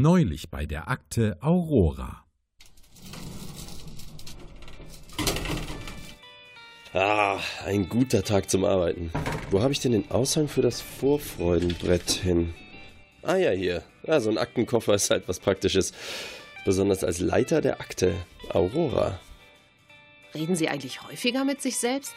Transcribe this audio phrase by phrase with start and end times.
[0.00, 2.24] Neulich bei der Akte Aurora.
[6.94, 9.10] Ah, ein guter Tag zum Arbeiten.
[9.50, 12.54] Wo habe ich denn den Aushang für das Vorfreudenbrett hin?
[13.24, 13.82] Ah ja, hier.
[14.06, 15.92] Ja, so ein Aktenkoffer ist halt was Praktisches.
[16.64, 18.14] Besonders als Leiter der Akte,
[18.50, 19.18] Aurora.
[20.32, 22.14] Reden Sie eigentlich häufiger mit sich selbst?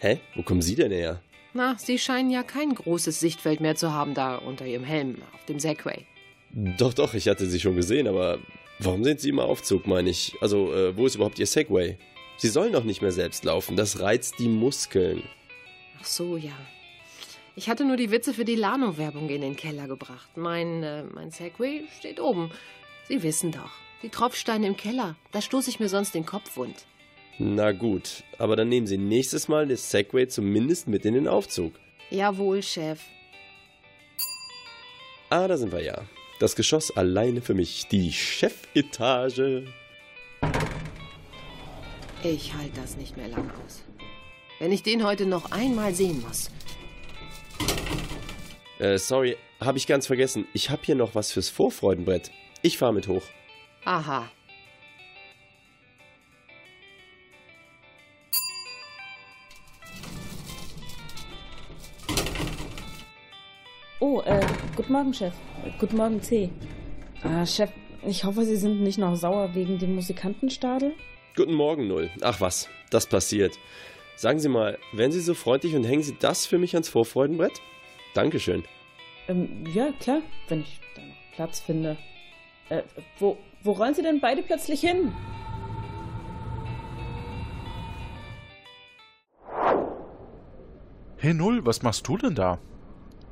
[0.00, 0.20] Hä?
[0.34, 1.22] Wo kommen Sie denn her?
[1.54, 5.46] Na, Sie scheinen ja kein großes Sichtfeld mehr zu haben da unter Ihrem Helm auf
[5.46, 6.04] dem Segway.
[6.50, 8.38] Doch, doch, ich hatte Sie schon gesehen, aber
[8.78, 10.34] warum sind Sie im Aufzug, meine ich?
[10.40, 11.98] Also, äh, wo ist überhaupt Ihr Segway?
[12.38, 15.22] Sie sollen doch nicht mehr selbst laufen, das reizt die Muskeln.
[16.00, 16.56] Ach so, ja.
[17.56, 20.28] Ich hatte nur die Witze für die Lano-Werbung in den Keller gebracht.
[20.36, 22.50] Mein, äh, mein Segway steht oben.
[23.08, 23.72] Sie wissen doch.
[24.02, 25.16] Die Tropfsteine im Keller.
[25.32, 26.86] Da stoße ich mir sonst den Kopf wund.
[27.40, 31.72] Na gut, aber dann nehmen Sie nächstes Mal das Segway zumindest mit in den Aufzug.
[32.10, 33.00] Jawohl, Chef.
[35.30, 36.02] Ah, da sind wir ja.
[36.38, 37.88] Das Geschoss alleine für mich.
[37.88, 39.66] Die Chefetage.
[42.22, 43.82] Ich halte das nicht mehr lang aus.
[44.60, 46.50] Wenn ich den heute noch einmal sehen muss.
[48.78, 50.46] Äh, sorry, habe ich ganz vergessen.
[50.52, 52.30] Ich habe hier noch was fürs Vorfreudenbrett.
[52.62, 53.22] Ich fahre mit hoch.
[53.84, 54.30] Aha.
[64.00, 64.46] Oh, äh,
[64.78, 65.34] guten Morgen, Chef.
[65.80, 66.50] Guten Morgen, C.
[67.24, 67.68] Ah, Chef,
[68.06, 70.94] ich hoffe, Sie sind nicht noch sauer wegen dem Musikantenstadel?
[71.34, 72.10] Guten Morgen, Null.
[72.22, 73.58] Ach was, das passiert.
[74.14, 77.60] Sagen Sie mal, wären Sie so freundlich und hängen Sie das für mich ans Vorfreudenbrett?
[78.14, 78.62] Dankeschön.
[79.26, 81.96] Ähm, ja, klar, wenn ich da noch Platz finde.
[82.68, 82.82] Äh,
[83.18, 85.12] wo, wo rollen Sie denn beide plötzlich hin?
[91.16, 92.60] Hey Null, was machst du denn da?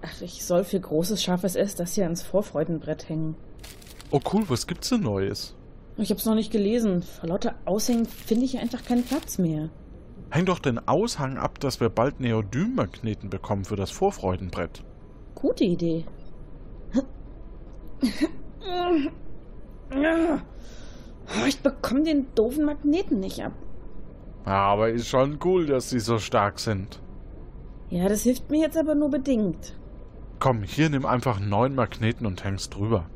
[0.07, 3.35] Ach, ich soll für großes, scharfes S das hier ans Vorfreudenbrett hängen.
[4.11, 5.57] Oh cool, was gibt's denn Neues?
[5.97, 7.03] Ich hab's noch nicht gelesen.
[7.03, 9.71] Vor lauter Aushängen finde ich einfach keinen Platz mehr.
[10.31, 14.85] Häng doch den Aushang ab, dass wir bald Neodym-Magneten bekommen für das Vorfreudenbrett.
[15.35, 16.05] Gute Idee.
[21.47, 23.53] Ich bekomme den doofen Magneten nicht ab.
[24.45, 27.01] Aber ist schon cool, dass sie so stark sind.
[27.91, 29.75] Ja, das hilft mir jetzt aber nur bedingt.
[30.39, 33.07] Komm, hier nimm einfach einen neuen Magneten und hängst drüber.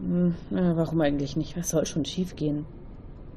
[0.00, 1.56] Hm, na, warum eigentlich nicht?
[1.56, 2.66] Was soll schon schiefgehen?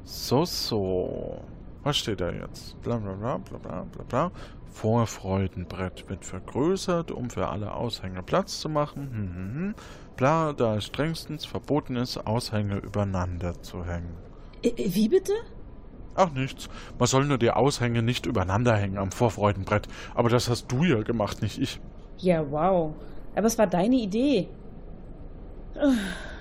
[0.04, 1.40] So, so.
[1.82, 2.80] Was steht da jetzt?
[2.82, 4.32] Bla bla bla bla bla bla bla.
[4.72, 9.10] Vorfreudenbrett wird vergrößert, um für alle Aushänge Platz zu machen.
[9.10, 9.74] Hm, hm, hm.
[10.16, 14.14] Bla, da es strengstens verboten ist, Aushänge übereinander zu hängen.
[14.62, 15.32] Äh, wie bitte?
[16.14, 16.68] Ach nichts.
[16.98, 19.86] Man soll nur die Aushänge nicht übereinander hängen am Vorfreudenbrett.
[20.14, 21.80] Aber das hast du ja gemacht, nicht ich.
[22.18, 22.94] Ja, wow.
[23.34, 24.48] Aber es war deine Idee.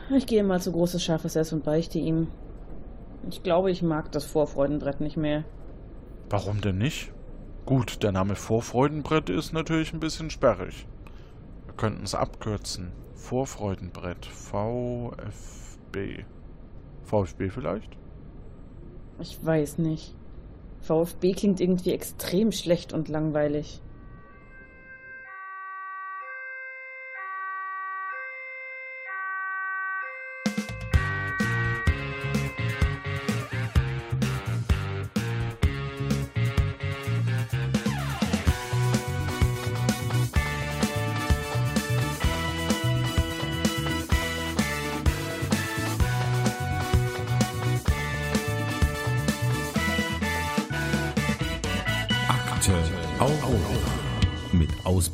[0.10, 2.28] Ich gehe mal zu großes scharfes S und beichte ihm.
[3.30, 5.44] Ich glaube, ich mag das Vorfreudenbrett nicht mehr.
[6.30, 7.12] Warum denn nicht?
[7.66, 10.88] Gut, der Name Vorfreudenbrett ist natürlich ein bisschen sperrig.
[11.66, 12.92] Wir könnten es abkürzen.
[13.16, 14.26] Vorfreudenbrett.
[14.28, 16.24] VFB.
[17.04, 17.98] VfB vielleicht?
[19.20, 20.14] Ich weiß nicht.
[20.82, 23.82] VfB klingt irgendwie extrem schlecht und langweilig.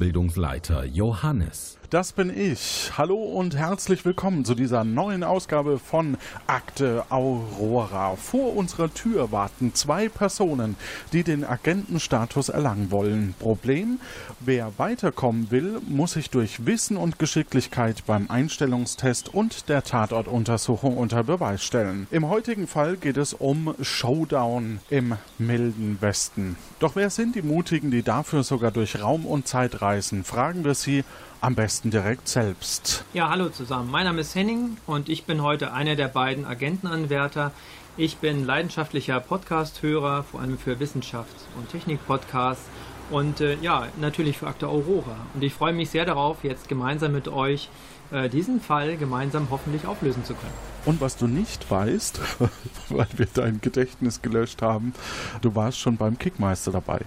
[0.01, 1.77] Ausbildungsleiter Johannes.
[1.91, 2.93] Das bin ich.
[2.97, 6.15] Hallo und herzlich willkommen zu dieser neuen Ausgabe von
[6.47, 8.15] Akte Aurora.
[8.15, 10.77] Vor unserer Tür warten zwei Personen,
[11.11, 13.35] die den Agentenstatus erlangen wollen.
[13.39, 13.99] Problem,
[14.39, 21.25] wer weiterkommen will, muss sich durch Wissen und Geschicklichkeit beim Einstellungstest und der Tatortuntersuchung unter
[21.25, 22.07] Beweis stellen.
[22.09, 26.55] Im heutigen Fall geht es um Showdown im milden Westen.
[26.79, 29.90] Doch wer sind die Mutigen, die dafür sogar durch Raum und Zeit reisen?
[29.91, 31.03] Fragen wir sie
[31.41, 33.03] am besten direkt selbst.
[33.13, 33.91] Ja, hallo zusammen.
[33.91, 37.51] Mein Name ist Henning und ich bin heute einer der beiden Agentenanwärter.
[37.97, 42.63] Ich bin leidenschaftlicher Podcast-Hörer, vor allem für Wissenschafts- und Technik-Podcasts
[43.09, 45.17] und äh, ja, natürlich für Akte Aurora.
[45.33, 47.67] Und ich freue mich sehr darauf, jetzt gemeinsam mit euch
[48.11, 50.53] äh, diesen Fall gemeinsam hoffentlich auflösen zu können.
[50.85, 52.21] Und was du nicht weißt,
[52.89, 54.93] weil wir dein Gedächtnis gelöscht haben,
[55.41, 57.01] du warst schon beim Kickmeister dabei.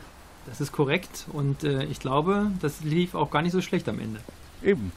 [0.46, 3.98] Das ist korrekt und äh, ich glaube, das lief auch gar nicht so schlecht am
[3.98, 4.20] Ende.
[4.62, 4.92] Eben.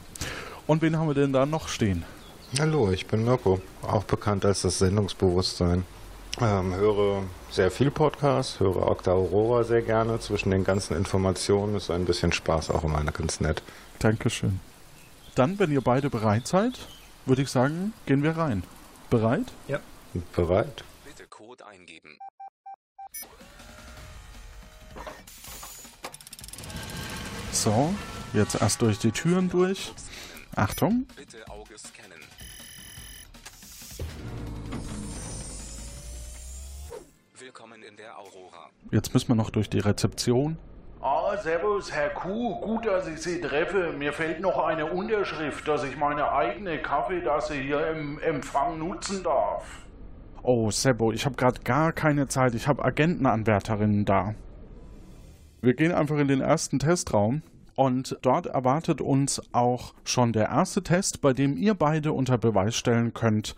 [0.66, 2.04] Und wen haben wir denn da noch stehen?
[2.60, 5.86] Hallo, ich bin Mirko, auch bekannt als das Sendungsbewusstsein.
[6.40, 10.20] Ähm, höre sehr viel Podcasts, höre Okta Aurora sehr gerne.
[10.20, 13.64] Zwischen den ganzen Informationen ist ein bisschen Spaß auch immer ganz nett.
[14.00, 14.60] Dankeschön.
[15.36, 16.80] Dann, wenn ihr beide bereit seid,
[17.26, 18.64] würde ich sagen, gehen wir rein.
[19.10, 19.52] Bereit?
[19.68, 19.80] Ja.
[20.36, 20.84] Bereit?
[27.58, 27.92] So,
[28.34, 29.92] jetzt erst durch die Türen durch.
[30.56, 31.08] Achtung.
[31.16, 32.20] Bitte Auge scannen.
[37.40, 38.70] Willkommen in der Aurora.
[38.92, 40.60] Jetzt müssen wir noch durch die Rezeption.
[41.02, 42.62] Ah, servus, Herr Kuh.
[42.62, 43.92] Gut, dass ich Sie treffe.
[43.92, 49.64] Mir fehlt noch eine Unterschrift, dass ich meine eigene Kaffeetasse hier im Empfang nutzen darf.
[50.44, 52.54] Oh, Sebo, ich habe gerade gar keine Zeit.
[52.54, 54.36] Ich habe Agentenanwärterinnen da.
[55.62, 57.42] Wir gehen einfach in den ersten Testraum
[57.76, 62.76] und dort erwartet uns auch schon der erste Test, bei dem ihr beide unter Beweis
[62.76, 63.56] stellen könnt,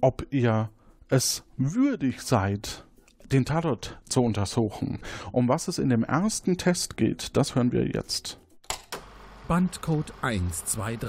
[0.00, 0.70] ob ihr
[1.08, 2.84] es würdig seid,
[3.32, 5.00] den Tatort zu untersuchen.
[5.32, 8.38] Um was es in dem ersten Test geht, das hören wir jetzt.
[9.48, 11.08] Bandcode 123.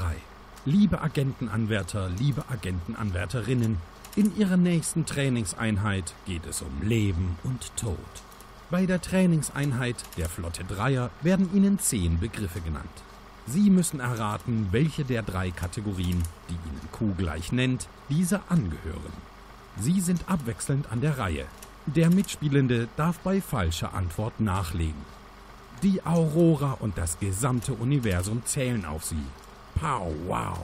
[0.65, 3.77] Liebe Agentenanwärter, liebe Agentenanwärterinnen,
[4.15, 8.22] in Ihrer nächsten Trainingseinheit geht es um Leben und Tod.
[8.73, 12.89] Bei der Trainingseinheit der Flotte Dreier werden Ihnen zehn Begriffe genannt.
[13.45, 19.13] Sie müssen erraten, welche der drei Kategorien, die Ihnen Q gleich nennt, diese angehören.
[19.79, 21.45] Sie sind abwechselnd an der Reihe.
[21.85, 25.05] Der Mitspielende darf bei falscher Antwort nachlegen.
[25.83, 29.23] Die Aurora und das gesamte Universum zählen auf Sie.
[29.75, 30.57] Pow, wow.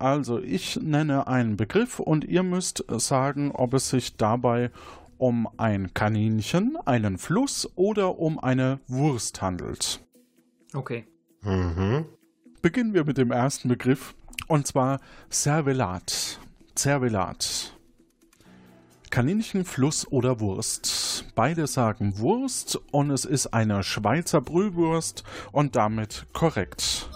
[0.00, 4.72] Also, ich nenne einen Begriff und ihr müsst sagen, ob es sich dabei
[5.18, 10.00] um ein Kaninchen, einen Fluss oder um eine Wurst handelt.
[10.74, 11.06] Okay.
[11.42, 12.06] Mhm.
[12.62, 14.14] Beginnen wir mit dem ersten Begriff
[14.46, 16.40] und zwar Servelat.
[16.74, 17.74] Servelat.
[19.10, 21.24] Kaninchen, Fluss oder Wurst.
[21.34, 27.08] Beide sagen Wurst und es ist eine Schweizer Brühwurst und damit korrekt.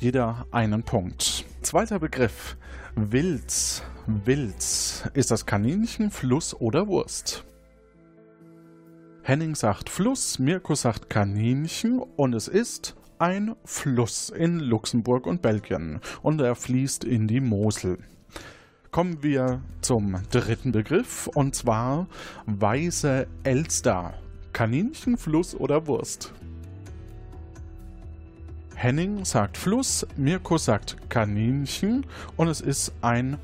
[0.00, 1.44] Jeder einen Punkt.
[1.62, 2.56] Zweiter Begriff.
[3.00, 3.82] Wilz.
[4.06, 5.04] Wilz.
[5.14, 7.44] Ist das Kaninchen, Fluss oder Wurst?
[9.22, 16.00] Henning sagt Fluss, Mirko sagt Kaninchen und es ist ein Fluss in Luxemburg und Belgien
[16.22, 17.98] und er fließt in die Mosel.
[18.90, 22.08] Kommen wir zum dritten Begriff und zwar
[22.46, 24.14] weiße Elster.
[24.52, 26.34] Kaninchen, Fluss oder Wurst?
[28.80, 33.36] Henning sagt Fluss, Mirko sagt Kaninchen und es ist ein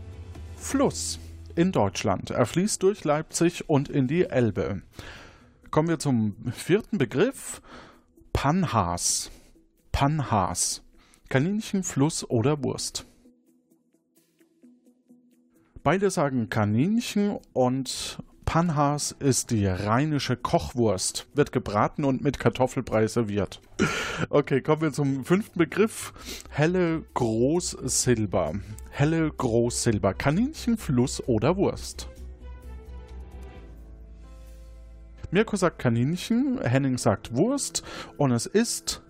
[0.57, 1.19] Fluss
[1.57, 2.31] in Deutschland.
[2.31, 4.83] Er fließt durch Leipzig und in die Elbe.
[5.73, 7.61] Kommen wir zum vierten Begriff.
[8.33, 9.33] Panhas.
[9.91, 10.83] Panhas.
[11.29, 13.05] Kaninchen, Fluss oder Wurst.
[15.83, 21.27] Beide sagen Kaninchen und Panhas ist die rheinische Kochwurst.
[21.35, 23.61] Wird gebraten und mit Kartoffelbrei serviert.
[24.31, 26.13] Okay, kommen wir zum fünften Begriff.
[26.51, 28.53] Helle Großsilber.
[28.91, 30.15] Helle Großsilber.
[30.15, 32.09] Kaninchen, Fluss oder Wurst.
[35.31, 37.83] Mirko sagt Kaninchen, Henning sagt Wurst
[38.19, 39.03] und es ist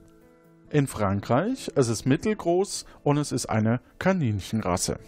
[0.71, 4.99] in Frankreich, es ist mittelgroß und es ist eine Kaninchenrasse.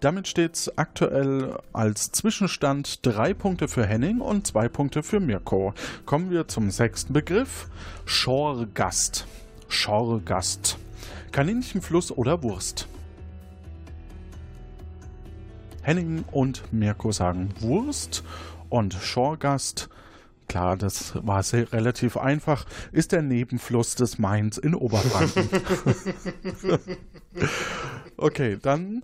[0.00, 5.74] Damit steht es aktuell als Zwischenstand drei Punkte für Henning und zwei Punkte für Mirko.
[6.06, 7.68] Kommen wir zum sechsten Begriff.
[8.04, 9.26] Schorgast.
[9.66, 10.78] Schorgast.
[11.32, 12.86] Kaninchenfluss oder Wurst?
[15.82, 18.22] Henning und Mirko sagen Wurst
[18.68, 19.88] und Schorgast.
[20.46, 22.66] Klar, das war sehr, relativ einfach.
[22.92, 25.48] Ist der Nebenfluss des Mains in Oberfranken.
[28.16, 29.02] okay, dann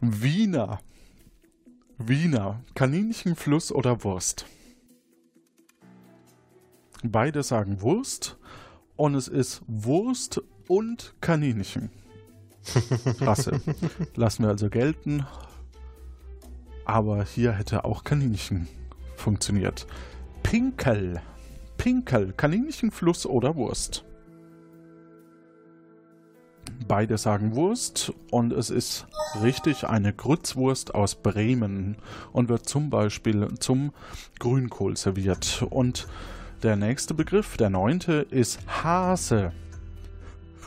[0.00, 0.80] Wiener.
[1.98, 2.64] Wiener.
[2.74, 4.46] Kaninchen, Fluss oder Wurst?
[7.02, 8.38] Beide sagen Wurst
[8.96, 11.90] und es ist Wurst und Kaninchen.
[13.20, 13.60] Rasse.
[14.14, 15.26] Lassen wir also gelten.
[16.86, 18.68] Aber hier hätte auch Kaninchen
[19.16, 19.86] funktioniert.
[20.42, 21.20] Pinkel.
[21.76, 22.32] Pinkel.
[22.32, 24.04] Kaninchen, Fluss oder Wurst?
[26.88, 29.06] Beide sagen Wurst und es ist
[29.42, 31.96] richtig eine Grützwurst aus Bremen
[32.32, 33.92] und wird zum Beispiel zum
[34.38, 35.64] Grünkohl serviert.
[35.70, 36.08] Und
[36.62, 39.52] der nächste Begriff, der neunte, ist Hase.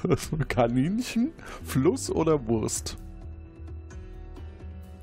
[0.47, 1.31] Kaninchen,
[1.63, 2.97] Fluss oder Wurst?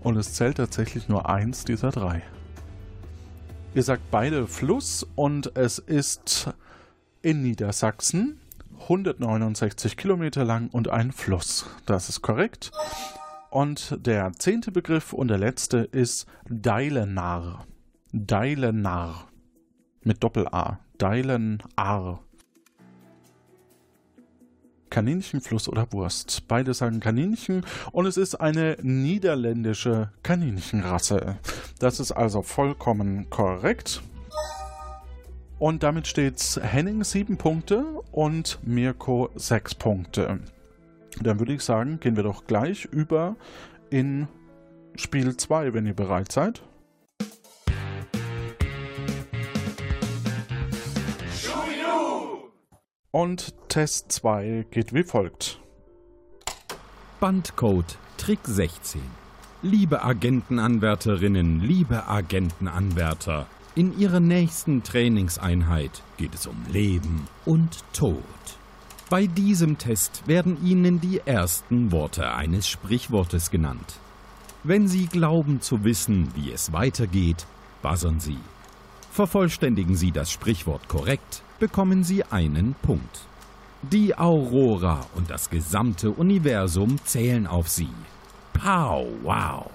[0.03, 2.23] Und es zählt tatsächlich nur eins dieser drei.
[3.75, 6.51] Ihr sagt beide Fluss und es ist
[7.23, 8.40] in Niedersachsen
[8.81, 11.67] 169 Kilometer lang und ein Fluss.
[11.87, 12.71] Das ist korrekt.
[13.51, 17.67] Und der zehnte Begriff und der letzte ist Deilenar.
[18.13, 19.29] Deilenar.
[20.03, 20.79] Mit Doppel-A.
[20.99, 22.21] Deilenar.
[24.91, 26.49] Kaninchenfluss oder Wurst.
[26.49, 31.39] Beide sagen Kaninchen und es ist eine niederländische Kaninchenrasse.
[31.79, 34.03] Das ist also vollkommen korrekt.
[35.61, 40.41] Und damit steht's Henning 7 Punkte und Mirko 6 Punkte.
[41.21, 43.37] Dann würde ich sagen, gehen wir doch gleich über
[43.91, 44.27] in
[44.97, 46.63] Spiel 2, wenn ihr bereit seid.
[53.11, 55.61] Und Test 2 geht wie folgt.
[57.21, 59.03] Bandcode Trick 16.
[59.61, 68.17] Liebe Agentenanwärterinnen, liebe Agentenanwärter, in Ihrer nächsten Trainingseinheit geht es um Leben und Tod.
[69.09, 73.99] Bei diesem Test werden Ihnen die ersten Worte eines Sprichwortes genannt.
[74.65, 77.47] Wenn Sie glauben zu wissen, wie es weitergeht,
[77.83, 78.39] buzzern Sie.
[79.11, 83.21] Vervollständigen Sie das Sprichwort korrekt, bekommen Sie einen Punkt.
[83.83, 87.89] Die Aurora und das gesamte Universum zählen auf Sie.
[88.53, 89.71] Pow, wow.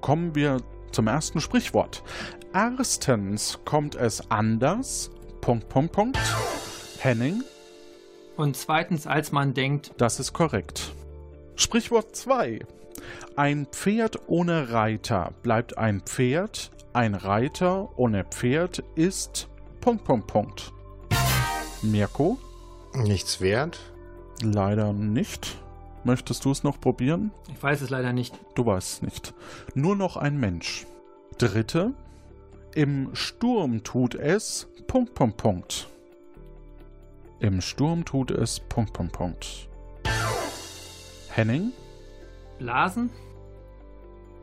[0.00, 0.60] Kommen wir
[0.92, 2.02] zum ersten Sprichwort.
[2.52, 5.10] Erstens kommt es anders.
[5.40, 6.18] Punkt, Punkt, Punkt.
[6.98, 7.42] Henning,
[8.36, 10.92] Und zweitens, als man denkt, das ist korrekt.
[11.56, 12.60] Sprichwort 2.
[13.36, 16.70] Ein Pferd ohne Reiter bleibt ein Pferd.
[16.92, 19.48] Ein Reiter ohne Pferd ist.
[19.80, 20.72] Punkt, Punkt, Punkt.
[21.82, 22.38] Mirko?
[22.94, 23.78] Nichts wert?
[24.42, 25.56] Leider nicht.
[26.04, 27.30] Möchtest du es noch probieren?
[27.52, 28.38] ich weiß es leider nicht.
[28.54, 29.34] Du weißt es nicht.
[29.74, 30.86] Nur noch ein Mensch.
[31.38, 31.92] Dritte.
[32.74, 34.68] Im Sturm tut es.
[34.86, 35.88] Punkt, Punkt, Punkt.
[37.40, 38.60] Im Sturm tut es.
[38.60, 39.68] Punkt, Punkt, Punkt.
[41.30, 41.72] Henning?
[42.58, 43.10] Blasen?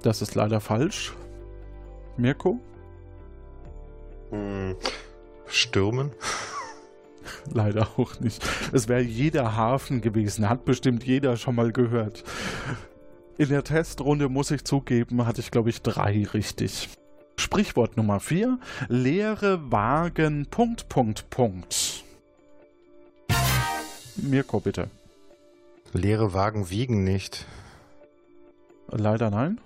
[0.04, 1.14] Das ist leider falsch.
[2.18, 2.60] Mirko?
[4.32, 4.76] Hm.
[5.48, 6.12] Stürmen?
[7.54, 8.44] Leider auch nicht.
[8.72, 10.50] Es wäre jeder Hafen gewesen.
[10.50, 12.24] Hat bestimmt jeder schon mal gehört.
[13.38, 16.90] In der Testrunde muss ich zugeben, hatte ich glaube ich drei richtig.
[17.38, 20.48] Sprichwort Nummer vier: Leere Wagen.
[20.50, 22.04] Punkt, Punkt, Punkt.
[24.16, 24.90] Mirko, bitte.
[25.94, 27.46] Leere Wagen wiegen nicht.
[28.90, 29.60] Leider nein.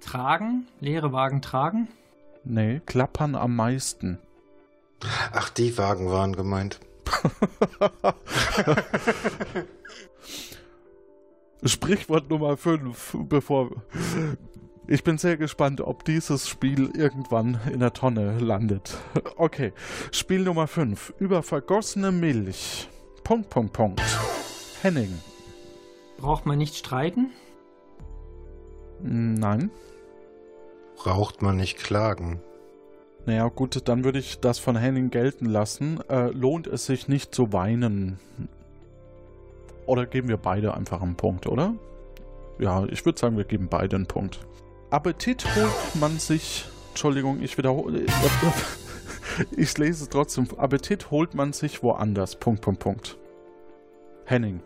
[0.00, 0.66] Tragen?
[0.80, 1.88] Leere Wagen tragen?
[2.44, 4.18] Nee, klappern am meisten.
[5.32, 6.80] Ach, die Wagen waren gemeint.
[11.64, 13.70] Sprichwort Nummer 5, bevor.
[14.86, 18.96] Ich bin sehr gespannt, ob dieses Spiel irgendwann in der Tonne landet.
[19.36, 19.72] Okay,
[20.12, 21.14] Spiel Nummer 5.
[21.18, 22.88] Über vergossene Milch.
[23.24, 24.02] Punkt, Punkt, Punkt.
[24.82, 25.18] Henning.
[26.18, 27.32] Braucht man nicht streiten?
[29.00, 29.70] Nein.
[30.96, 32.40] Braucht man nicht klagen.
[33.26, 36.00] Naja, gut, dann würde ich das von Henning gelten lassen.
[36.08, 38.18] Äh, lohnt es sich nicht zu weinen?
[39.86, 41.74] Oder geben wir beide einfach einen Punkt, oder?
[42.58, 44.40] Ja, ich würde sagen, wir geben beide einen Punkt.
[44.90, 46.66] Appetit holt man sich.
[46.90, 48.06] Entschuldigung, ich wiederhole.
[49.56, 50.48] Ich lese es trotzdem.
[50.56, 52.36] Appetit holt man sich woanders.
[52.36, 53.16] Punkt, Punkt, Punkt.
[54.24, 54.60] Henning.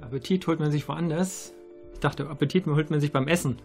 [0.00, 1.52] Appetit holt man sich woanders.
[1.94, 3.58] Ich dachte, Appetit holt man sich beim Essen.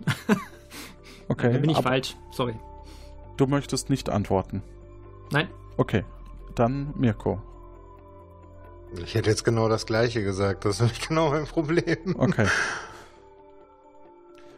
[1.27, 1.51] Okay.
[1.53, 2.15] da bin ich aber falsch.
[2.31, 2.55] Sorry.
[3.37, 4.61] Du möchtest nicht antworten.
[5.31, 5.47] Nein.
[5.77, 6.03] Okay.
[6.55, 7.41] Dann Mirko.
[9.03, 10.65] Ich hätte jetzt genau das gleiche gesagt.
[10.65, 12.15] Das ist nämlich genau mein Problem.
[12.17, 12.47] Okay.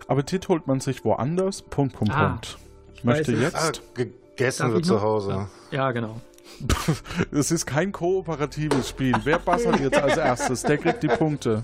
[0.07, 1.61] Appetit holt man sich woanders.
[1.61, 2.57] Punkt, Punkt, Ah, Punkt.
[2.95, 3.55] Ich möchte weiß es.
[3.55, 3.95] Ah, jetzt.
[3.95, 5.01] gegessen wird zu?
[5.01, 5.47] Hause.
[5.71, 6.19] Ja, genau.
[7.31, 9.15] Es ist kein kooperatives Spiel.
[9.23, 10.61] Wer bassert jetzt als erstes?
[10.63, 11.63] Der kriegt die Punkte.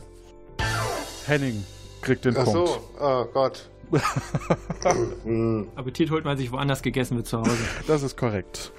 [1.27, 1.63] Henning
[2.01, 2.67] kriegt den Ach Punkt.
[2.69, 3.69] so, oh Gott.
[5.75, 7.57] Appetit holt man sich woanders gegessen wird zu Hause.
[7.87, 8.71] Das ist korrekt.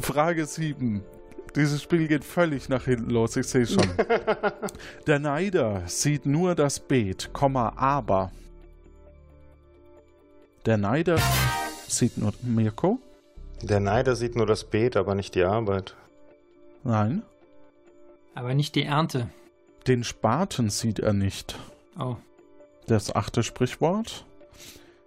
[0.00, 1.02] Frage 7.
[1.54, 3.88] Dieses Spiel geht völlig nach hinten los, ich sehe schon.
[5.06, 8.30] Der Neider sieht nur das Beet, Komma, aber.
[10.66, 11.18] Der Neider
[11.88, 12.34] sieht nur.
[12.42, 12.98] Mirko?
[13.62, 15.94] Der Neider sieht nur das Beet, aber nicht die Arbeit.
[16.84, 17.22] Nein.
[18.34, 19.30] Aber nicht die Ernte.
[19.86, 21.58] Den Spaten sieht er nicht.
[21.98, 22.16] Oh.
[22.86, 24.26] Das achte Sprichwort.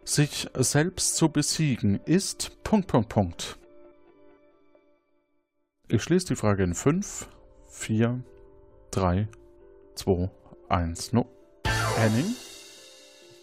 [0.09, 2.63] Sich selbst zu besiegen ist.
[2.63, 3.59] Punkt, Punkt, Punkt.
[5.87, 7.29] Ich schließe die Frage in 5,
[7.67, 8.19] 4,
[8.89, 9.27] 3,
[9.93, 10.31] 2,
[10.67, 11.13] 1.
[11.13, 11.27] No.
[11.95, 12.33] Henning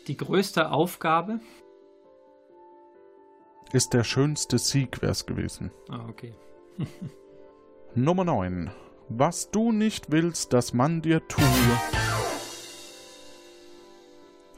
[0.08, 1.38] Die größte Aufgabe?
[3.72, 5.70] ist der schönste Sieg, wäre es gewesen.
[5.88, 6.34] Ah, okay.
[7.94, 8.72] Nummer 9.
[9.08, 11.44] Was du nicht willst, dass man dir tue.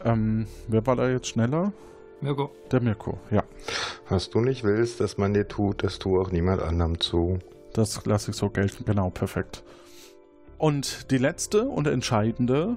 [0.07, 1.75] Ähm, wer war da jetzt schneller?
[2.21, 2.51] Mirko.
[2.73, 3.45] Der Mirko, ja.
[4.09, 7.39] Was du nicht willst, dass man dir tut, das tu auch niemand anderem zu.
[7.73, 8.85] Das lasse ich so gelten.
[8.85, 9.63] Genau, perfekt.
[10.59, 12.77] Und die letzte und entscheidende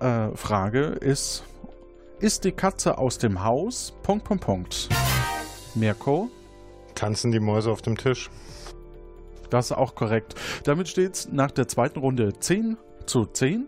[0.00, 1.44] äh, Frage ist:
[2.20, 3.94] Ist die Katze aus dem Haus?
[4.02, 4.88] Punkt, Punkt, Punkt.
[5.74, 6.28] Mirko?
[6.94, 8.30] Tanzen die Mäuse auf dem Tisch?
[9.48, 10.34] Das ist auch korrekt.
[10.64, 13.66] Damit steht es nach der zweiten Runde 10 zu 10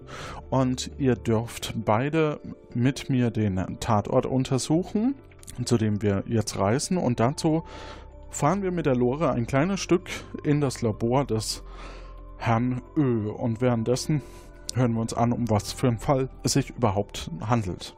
[0.50, 2.40] und ihr dürft beide
[2.74, 5.14] mit mir den Tatort untersuchen,
[5.64, 6.96] zu dem wir jetzt reisen.
[6.96, 7.64] Und dazu
[8.30, 10.08] fahren wir mit der Lore ein kleines Stück
[10.42, 11.62] in das Labor des
[12.36, 13.30] Herrn Ö.
[13.30, 14.22] Und währenddessen
[14.74, 17.96] hören wir uns an, um was für einen Fall es sich überhaupt handelt.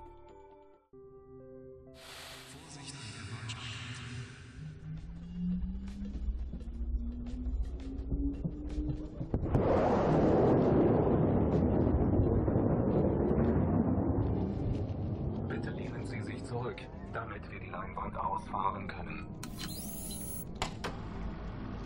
[16.46, 16.76] Zurück,
[17.12, 19.26] damit wir die Leinwand ausfahren können.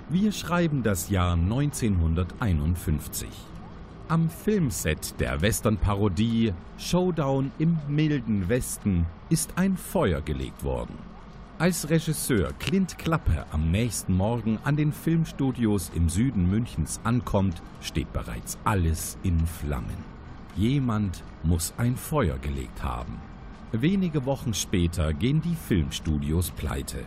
[0.08, 3.28] Wir schreiben das Jahr 1951.
[4.08, 10.98] Am Filmset der Western-Parodie Showdown im milden Westen ist ein Feuer gelegt worden.
[11.60, 18.12] Als Regisseur Clint Klappe am nächsten Morgen an den Filmstudios im Süden Münchens ankommt, steht
[18.12, 20.04] bereits alles in Flammen.
[20.56, 23.29] Jemand muss ein Feuer gelegt haben.
[23.72, 26.98] Wenige Wochen später gehen die Filmstudios pleite.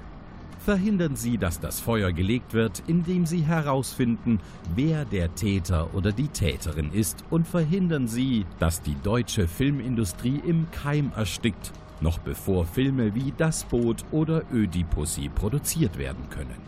[0.59, 4.39] Verhindern Sie, dass das Feuer gelegt wird, indem Sie herausfinden,
[4.73, 10.71] wer der Täter oder die Täterin ist und verhindern Sie, dass die deutsche Filmindustrie im
[10.71, 16.61] Keim erstickt, noch bevor Filme wie Das Boot oder Ödipussy produziert werden können.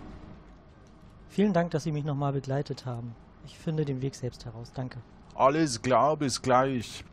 [1.30, 3.16] Vielen Dank, dass Sie mich nochmal begleitet haben.
[3.46, 4.74] Ich finde den Weg selbst heraus.
[4.75, 5.00] Danke.
[5.36, 7.06] Alles klar, bis gleich.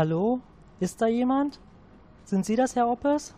[0.00, 0.40] Hallo?
[0.78, 1.60] Ist da jemand?
[2.24, 3.34] Sind Sie das, Herr Oppes?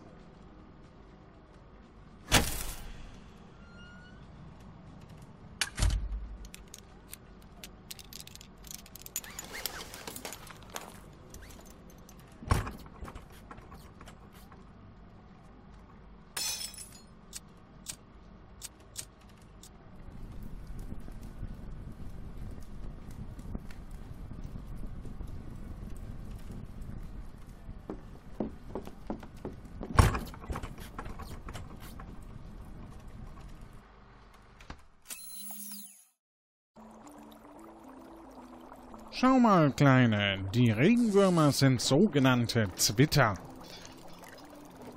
[39.43, 43.33] Mal, Kleine, die Regenwürmer sind sogenannte Zwitter.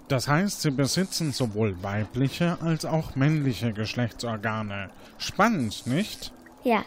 [0.06, 4.90] Das heißt, sie besitzen sowohl weibliche als auch männliche Geschlechtsorgane.
[5.18, 6.32] Spannend, nicht?
[6.62, 6.84] Ja.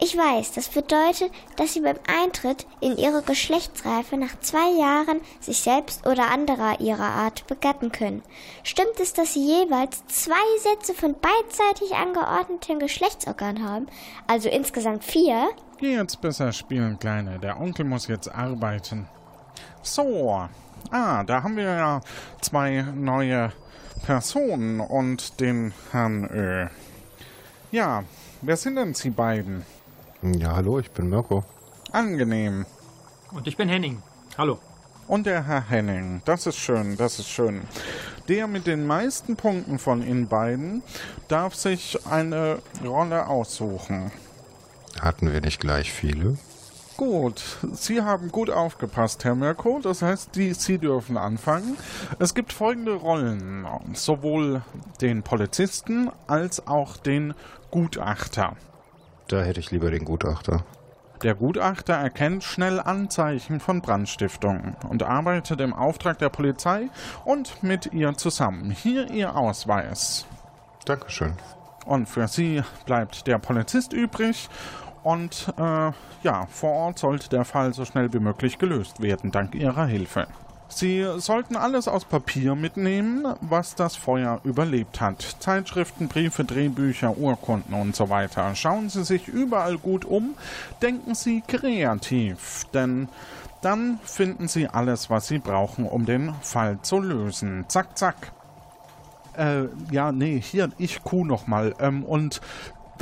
[0.00, 5.60] Ich weiß, das bedeutet, dass sie beim Eintritt in ihre Geschlechtsreife nach zwei Jahren sich
[5.60, 8.22] selbst oder anderer ihrer Art begatten können.
[8.64, 13.86] Stimmt es, dass sie jeweils zwei Sätze von beidseitig angeordneten Geschlechtsorganen haben,
[14.26, 15.50] also insgesamt vier?
[15.82, 17.40] Geh jetzt besser spielen, Kleine.
[17.40, 19.08] Der Onkel muss jetzt arbeiten.
[19.82, 20.46] So.
[20.92, 22.00] Ah, da haben wir ja
[22.40, 23.50] zwei neue
[24.06, 26.68] Personen und den Herrn Ö.
[27.72, 28.04] Ja,
[28.42, 29.66] wer sind denn Sie beiden?
[30.22, 31.42] Ja, hallo, ich bin Mirko.
[31.90, 32.64] Angenehm.
[33.32, 34.00] Und ich bin Henning.
[34.38, 34.60] Hallo.
[35.08, 36.22] Und der Herr Henning.
[36.24, 37.62] Das ist schön, das ist schön.
[38.28, 40.84] Der mit den meisten Punkten von Ihnen beiden
[41.26, 44.12] darf sich eine Rolle aussuchen.
[45.00, 46.36] Hatten wir nicht gleich viele?
[46.96, 49.80] Gut, Sie haben gut aufgepasst, Herr Mirko.
[49.82, 51.76] Das heißt, die, Sie dürfen anfangen.
[52.18, 53.66] Es gibt folgende Rollen.
[53.94, 54.62] Sowohl
[55.00, 57.34] den Polizisten als auch den
[57.70, 58.56] Gutachter.
[59.28, 60.64] Da hätte ich lieber den Gutachter.
[61.22, 66.88] Der Gutachter erkennt schnell Anzeichen von Brandstiftung und arbeitet im Auftrag der Polizei
[67.24, 68.70] und mit ihr zusammen.
[68.72, 70.26] Hier Ihr Ausweis.
[70.84, 71.34] Dankeschön.
[71.86, 74.48] Und für Sie bleibt der Polizist übrig.
[75.02, 75.90] Und äh,
[76.22, 80.26] ja, vor Ort sollte der Fall so schnell wie möglich gelöst werden, dank Ihrer Hilfe.
[80.74, 85.20] Sie sollten alles aus Papier mitnehmen, was das Feuer überlebt hat.
[85.38, 88.54] Zeitschriften, Briefe, Drehbücher, Urkunden und so weiter.
[88.54, 90.34] Schauen Sie sich überall gut um,
[90.80, 93.08] denken Sie kreativ, denn
[93.60, 97.66] dann finden Sie alles, was Sie brauchen, um den Fall zu lösen.
[97.68, 98.32] Zack, zack.
[99.36, 101.74] Äh, ja, nee, hier, ich Kuh nochmal.
[101.80, 102.40] Ähm, und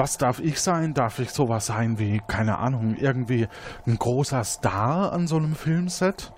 [0.00, 0.94] was darf ich sein?
[0.94, 3.48] Darf ich sowas sein wie, keine Ahnung, irgendwie
[3.86, 6.32] ein großer Star an so einem Filmset?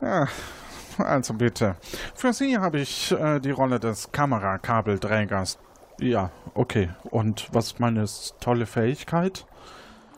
[0.00, 0.28] Ja,
[0.98, 1.74] Also bitte.
[2.14, 5.58] Für Sie habe ich äh, die Rolle des Kamerakabelträgers.
[5.98, 6.90] Ja, okay.
[7.10, 8.04] Und was meine
[8.38, 9.46] tolle Fähigkeit?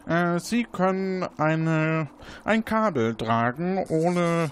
[0.06, 2.08] Äh, Sie können eine,
[2.44, 4.50] ein Kabel tragen, ohne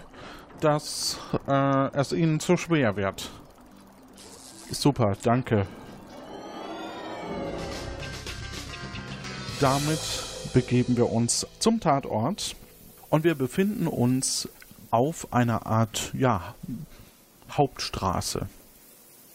[0.60, 3.30] dass äh, es Ihnen zu schwer wird.
[4.70, 5.66] Super, danke.
[9.60, 10.00] Damit
[10.52, 12.56] begeben wir uns zum Tatort
[13.08, 14.50] und wir befinden uns
[14.90, 16.54] auf einer Art, ja,
[17.50, 18.48] Hauptstraße.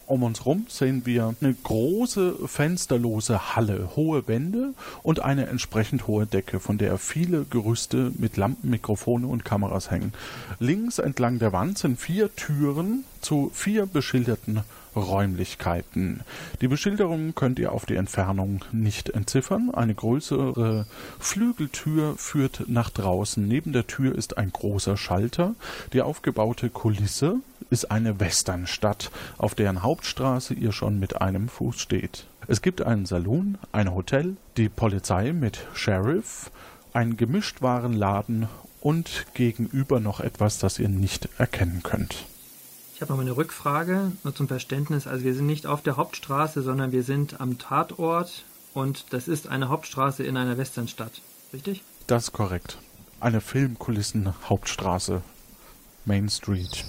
[0.06, 6.26] Um uns rum sehen wir eine große fensterlose Halle, hohe Wände und eine entsprechend hohe
[6.26, 10.14] Decke, von der viele Gerüste mit Lampen, Mikrofone und Kameras hängen.
[10.60, 14.62] Links entlang der Wand sind vier Türen zu vier beschilderten
[14.96, 16.22] Räumlichkeiten.
[16.60, 19.72] Die Beschilderung könnt ihr auf die Entfernung nicht entziffern.
[19.74, 20.86] Eine größere
[21.20, 23.48] Flügeltür führt nach draußen.
[23.48, 25.56] Neben der Tür ist ein großer Schalter.
[25.94, 27.38] Die aufgebaute Kulisse
[27.70, 32.26] ist eine Westernstadt, auf deren Hauptstraße ihr schon mit einem Fuß steht.
[32.48, 36.52] Es gibt einen Saloon, ein Hotel, die Polizei mit Sheriff,
[36.92, 38.50] einen Gemischtwarenladen
[38.82, 42.26] und gegenüber noch etwas, das ihr nicht erkennen könnt.
[43.02, 45.08] Ich habe noch eine Rückfrage, nur zum Verständnis.
[45.08, 49.48] Also wir sind nicht auf der Hauptstraße, sondern wir sind am Tatort und das ist
[49.48, 51.14] eine Hauptstraße in einer Westernstadt.
[51.52, 51.82] Richtig?
[52.06, 52.78] Das ist korrekt.
[53.20, 55.24] Eine Filmkulissen-Hauptstraße.
[56.06, 56.86] Main Street.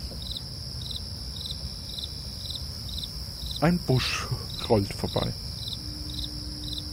[3.63, 4.27] Ein Busch
[4.69, 5.33] rollt vorbei.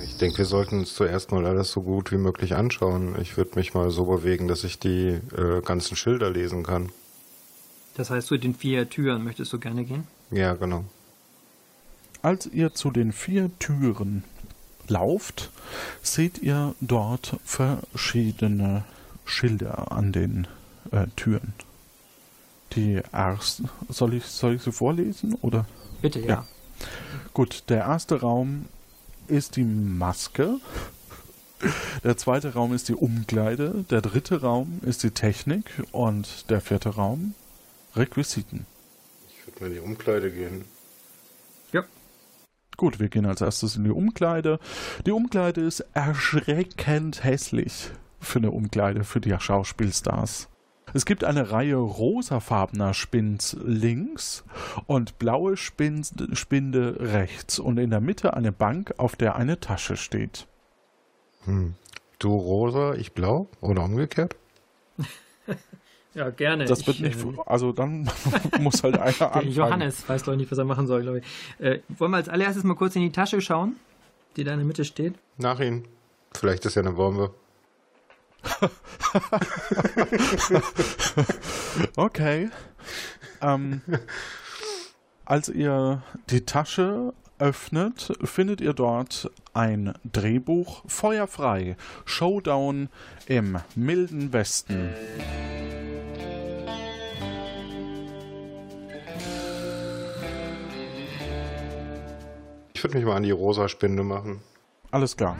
[0.02, 3.20] Ich denke, wir sollten uns zuerst mal alles so gut wie möglich anschauen.
[3.20, 6.94] Ich würde mich mal so bewegen, dass ich die äh, ganzen Schilder lesen kann.
[7.96, 10.08] Das heißt, zu den vier Türen möchtest du gerne gehen?
[10.32, 10.86] Ja, genau.
[12.22, 14.24] Als ihr zu den vier Türen
[14.88, 15.52] lauft,
[16.02, 18.84] seht ihr dort verschiedene
[19.26, 20.48] Schilder an den
[20.92, 21.54] äh, Türen.
[22.74, 25.66] Die erste, soll ich, soll ich sie vorlesen oder?
[26.02, 26.28] Bitte, ja.
[26.28, 26.46] ja.
[27.34, 28.66] Gut, der erste Raum
[29.28, 30.60] ist die Maske.
[32.04, 33.86] Der zweite Raum ist die Umkleide.
[33.90, 35.84] Der dritte Raum ist die Technik.
[35.92, 37.34] Und der vierte Raum
[37.96, 38.66] Requisiten.
[39.28, 40.66] Ich würde mal in die Umkleide gehen.
[41.72, 41.84] Ja.
[42.78, 44.60] Gut, wir gehen als erstes in die Umkleide.
[45.06, 50.50] Die Umkleide ist erschreckend hässlich für eine Umkleide für die Schauspielstars.
[50.94, 54.44] Es gibt eine Reihe rosafarbener Spins links
[54.88, 59.98] und blaue Spins, Spinde rechts und in der Mitte eine Bank, auf der eine Tasche
[59.98, 60.48] steht.
[61.46, 61.76] Hm.
[62.18, 64.36] Du rosa, ich blau oder umgekehrt?
[66.20, 66.66] Ja, gerne.
[66.66, 68.10] Das wird ich, nicht, äh, also dann
[68.60, 69.52] muss halt einer anfangen.
[69.52, 71.26] Johannes weiß glaube ich nicht, was er machen soll, glaube ich.
[71.66, 73.78] Äh, wollen wir als allererstes mal kurz in die Tasche schauen,
[74.36, 75.14] die da in der Mitte steht?
[75.38, 75.88] Nach Ihnen.
[76.34, 77.34] Vielleicht ist ja eine Bombe.
[81.96, 82.50] okay.
[83.42, 83.82] Ähm,
[85.24, 92.90] als ihr die Tasche öffnet, findet ihr dort ein Drehbuch Feuerfrei, Showdown
[93.28, 94.90] im milden Westen.
[102.90, 104.42] Würde mich mal an die rosa Spinde machen.
[104.90, 105.38] Alles klar.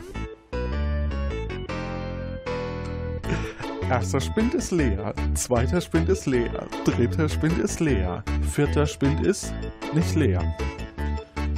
[3.88, 9.52] Erster Spind ist leer, zweiter Spind ist leer, dritter Spind ist leer, vierter Spind ist
[9.92, 10.56] nicht leer.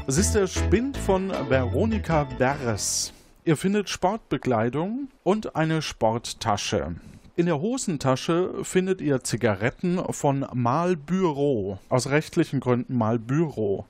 [0.07, 3.13] Es ist der Spind von Veronika Beres.
[3.45, 6.95] Ihr findet Sportbekleidung und eine Sporttasche.
[7.35, 11.79] In der Hosentasche findet ihr Zigaretten von Malbüro.
[11.89, 13.87] Aus rechtlichen Gründen Malbüro.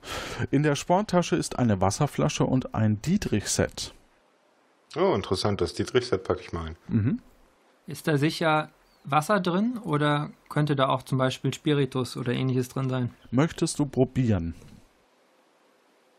[0.49, 3.93] In der Sporttasche ist eine Wasserflasche und ein Dietrich-Set.
[4.95, 5.59] Oh, interessant.
[5.59, 6.75] Das Dietrich-Set packe ich mal ein.
[6.87, 7.19] Mhm.
[7.85, 8.69] Ist da sicher
[9.03, 13.13] Wasser drin oder könnte da auch zum Beispiel Spiritus oder ähnliches drin sein?
[13.29, 14.55] Möchtest du probieren?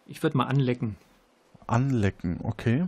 [0.06, 0.96] Ich würde mal anlecken.
[1.66, 2.86] Anlecken, okay.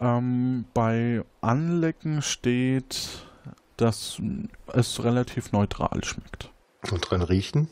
[0.00, 3.28] Ähm, bei Anlecken steht
[3.76, 4.20] dass
[4.72, 6.50] es relativ neutral schmeckt.
[6.90, 7.68] Und dran riechen?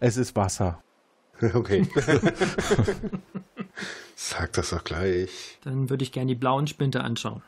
[0.00, 0.80] Es ist Wasser.
[1.52, 1.88] Okay.
[4.14, 5.58] Sag das doch gleich.
[5.64, 7.42] Dann würde ich gerne die blauen Spinte anschauen.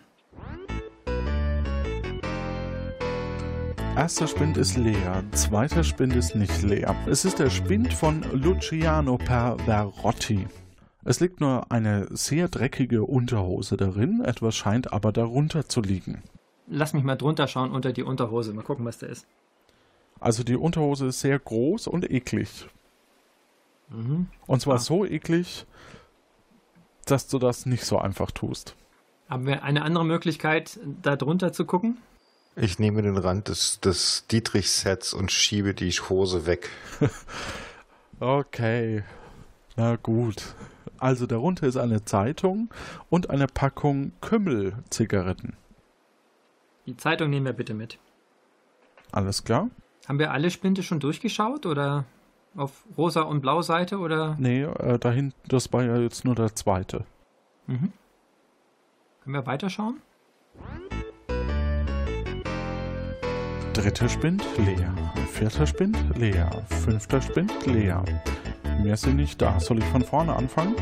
[3.94, 6.96] Erster Spind ist leer, zweiter Spind ist nicht leer.
[7.06, 10.48] Es ist der Spind von Luciano Perverotti.
[11.04, 16.24] Es liegt nur eine sehr dreckige Unterhose darin, etwas scheint aber darunter zu liegen
[16.66, 18.52] lass mich mal drunter schauen unter die Unterhose.
[18.52, 19.26] Mal gucken, was da ist.
[20.20, 22.66] Also die Unterhose ist sehr groß und eklig.
[23.88, 24.29] Mhm.
[24.46, 24.79] Und zwar ah.
[24.79, 25.66] so eklig,
[27.05, 28.74] dass du das nicht so einfach tust.
[29.29, 31.98] Haben wir eine andere Möglichkeit, da drunter zu gucken?
[32.55, 36.70] Ich nehme den Rand des, des Dietrich-Sets und schiebe die Hose weg.
[38.20, 39.05] okay.
[39.76, 40.55] Na gut.
[40.98, 42.70] Also darunter ist eine Zeitung
[43.11, 45.57] und eine Packung Kümmel-Zigaretten.
[46.87, 47.99] Die Zeitung nehmen wir bitte mit.
[49.12, 49.70] Alles klar?
[50.09, 52.05] Haben wir alle Spinte schon durchgeschaut oder
[52.57, 54.37] auf rosa und blau Seite oder?
[54.38, 57.05] Nee, äh, dahin, das war ja jetzt nur der zweite.
[57.66, 57.92] Mhm.
[59.25, 60.01] Können wir weiterschauen?
[63.72, 64.94] Dritter Spind leer.
[65.33, 66.64] Vierter Spind leer.
[66.68, 68.05] Fünfter Spind leer.
[68.83, 69.59] Mehr sind nicht da.
[69.59, 70.77] Soll ich von vorne anfangen?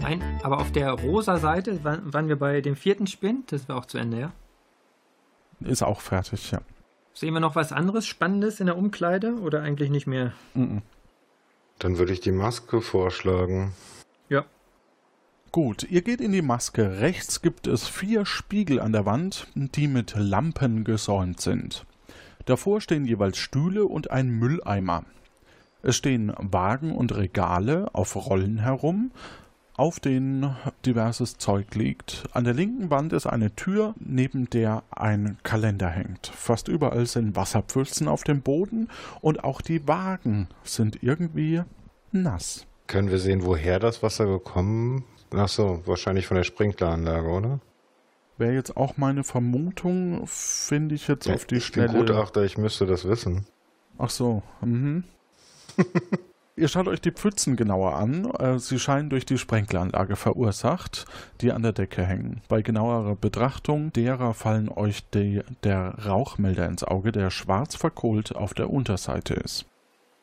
[0.00, 3.50] Nein, aber auf der rosa Seite waren, waren wir bei dem vierten Spind.
[3.50, 4.32] Das war auch zu Ende, ja?
[5.64, 6.60] Ist auch fertig, ja.
[7.14, 10.32] Sehen wir noch was anderes Spannendes in der Umkleide oder eigentlich nicht mehr?
[11.78, 13.72] Dann würde ich die Maske vorschlagen.
[14.28, 14.44] Ja.
[15.50, 17.00] Gut, ihr geht in die Maske.
[17.00, 21.84] Rechts gibt es vier Spiegel an der Wand, die mit Lampen gesäumt sind.
[22.46, 25.04] Davor stehen jeweils Stühle und ein Mülleimer.
[25.82, 29.10] Es stehen Wagen und Regale auf Rollen herum,
[29.76, 32.24] auf denen diverses Zeug liegt.
[32.32, 36.26] An der linken Wand ist eine Tür, neben der ein Kalender hängt.
[36.26, 38.88] Fast überall sind Wasserpfützen auf dem Boden
[39.20, 41.62] und auch die Wagen sind irgendwie
[42.10, 42.66] nass.
[42.86, 45.22] Können wir sehen, woher das Wasser gekommen ist?
[45.34, 47.60] Achso, wahrscheinlich von der Sprinkleranlage, oder?
[48.38, 51.86] Wäre jetzt auch meine Vermutung, finde ich jetzt ja, auf die ich Schnelle.
[51.86, 53.46] Ich bin Gutachter, ich müsste das wissen.
[53.98, 55.04] Ach so, mhm.
[56.54, 58.30] Ihr schaut euch die Pfützen genauer an.
[58.32, 61.06] Äh, sie scheinen durch die Sprenkleranlage verursacht,
[61.40, 62.42] die an der Decke hängen.
[62.48, 68.52] Bei genauerer Betrachtung derer fallen euch die, der Rauchmelder ins Auge, der schwarz verkohlt auf
[68.52, 69.64] der Unterseite ist.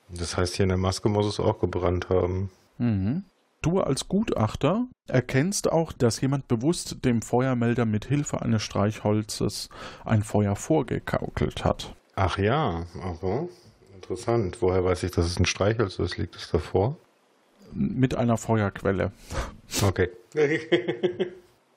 [0.10, 2.52] Das heißt, hier in der Maske muss es auch gebrannt haben.
[2.78, 3.24] Mhm.
[3.62, 9.70] Du als Gutachter erkennst auch, dass jemand bewusst dem Feuermelder mit Hilfe eines Streichholzes
[10.06, 11.94] ein Feuer vorgegaukelt hat.
[12.16, 13.48] Ach ja, aha.
[14.10, 14.60] Interessant.
[14.62, 16.18] Woher weiß ich, dass es ein Streichholz ist?
[16.18, 16.98] Liegt es davor?
[17.74, 19.12] Mit einer Feuerquelle.
[19.84, 20.10] Okay.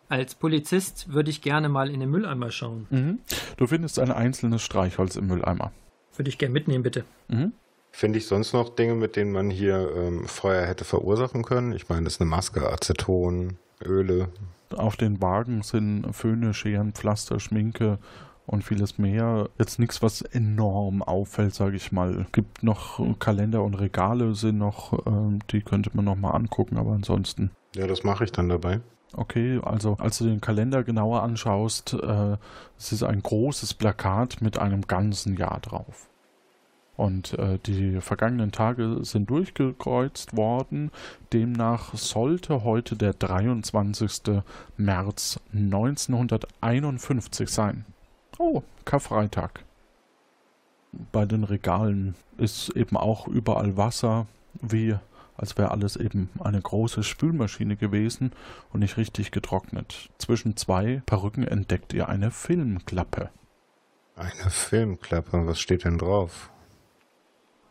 [0.09, 2.87] Als Polizist würde ich gerne mal in den Mülleimer schauen.
[2.89, 3.19] Mhm.
[3.59, 5.73] Du findest ein einzelnes Streichholz im Mülleimer.
[6.17, 7.05] Würde ich gerne mitnehmen, bitte.
[7.29, 7.53] Mhm.
[7.91, 11.73] Finde ich sonst noch Dinge, mit denen man hier ähm, Feuer hätte verursachen können?
[11.73, 14.31] Ich meine, das ist eine Maske, Aceton, Öle.
[14.75, 17.99] Auf den Wagen sind Föhne, Scheren, Pflaster, Schminke
[18.47, 19.49] und vieles mehr.
[19.59, 22.27] Jetzt nichts, was enorm auffällt, sage ich mal.
[22.33, 26.93] Gibt noch Kalender und Regale sind noch, ähm, die könnte man noch mal angucken, aber
[26.93, 27.51] ansonsten.
[27.75, 28.81] Ja, das mache ich dann dabei.
[29.15, 32.37] Okay, also als du den Kalender genauer anschaust, äh,
[32.79, 36.09] es ist ein großes Plakat mit einem ganzen Jahr drauf.
[36.97, 40.91] Und äh, die vergangenen Tage sind durchgekreuzt worden.
[41.33, 44.43] Demnach sollte heute der 23.
[44.77, 47.87] März 1951 sein.
[48.45, 49.65] Oh, Karfreitag.
[51.13, 54.27] Bei den Regalen ist eben auch überall Wasser,
[54.61, 54.97] wie
[55.37, 58.33] als wäre alles eben eine große Spülmaschine gewesen
[58.73, 60.11] und nicht richtig getrocknet.
[60.19, 63.31] Zwischen zwei Perücken entdeckt ihr eine Filmklappe.
[64.17, 66.51] Eine Filmklappe, was steht denn drauf?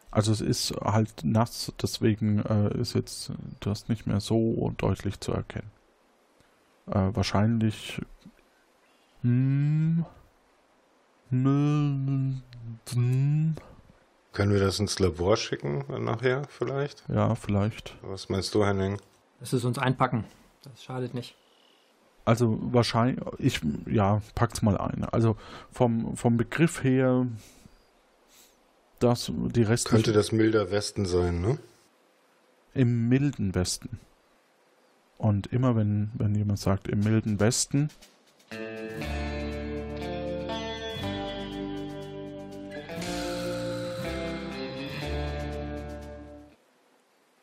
[0.10, 5.34] Also es ist halt nass, deswegen äh, ist jetzt das nicht mehr so deutlich zu
[5.34, 5.70] erkennen.
[6.88, 8.02] Äh, wahrscheinlich
[9.22, 10.06] hm.
[11.32, 12.44] Können
[14.34, 17.04] wir das ins Labor schicken nachher vielleicht?
[17.08, 17.96] Ja, vielleicht.
[18.02, 19.00] Was meinst du, Henning?
[19.40, 20.26] Lass es uns einpacken.
[20.64, 21.36] Das schadet nicht.
[22.26, 25.06] Also wahrscheinlich, ich, ja, pack's mal ein.
[25.06, 25.38] Also
[25.72, 27.26] vom, vom Begriff her,
[29.00, 31.58] das, die Rest Könnte das milder Westen sein, ne?
[32.74, 34.00] Im milden Westen.
[35.18, 37.90] Und immer wenn, wenn jemand sagt im milden Westen,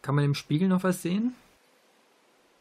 [0.09, 1.35] Kann man im Spiegel noch was sehen?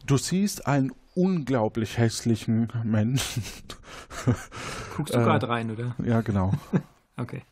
[0.05, 3.41] Du siehst einen unglaublich hässlichen Menschen.
[4.97, 5.95] Guckst du äh, gerade rein, oder?
[6.03, 6.51] Ja, genau.
[7.15, 7.45] okay.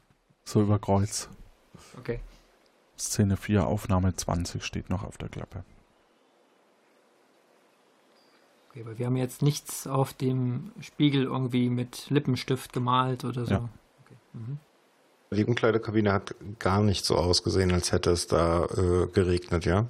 [0.43, 1.29] So über Kreuz.
[1.97, 2.19] Okay.
[2.99, 5.63] Szene 4, Aufnahme 20 steht noch auf der Klappe.
[8.69, 13.53] Okay, aber wir haben jetzt nichts auf dem Spiegel irgendwie mit Lippenstift gemalt oder so.
[13.53, 13.69] Ja.
[14.03, 14.17] Okay.
[14.33, 14.59] Mhm.
[15.35, 19.85] Die Umkleidekabine hat gar nicht so ausgesehen, als hätte es da äh, geregnet, ja?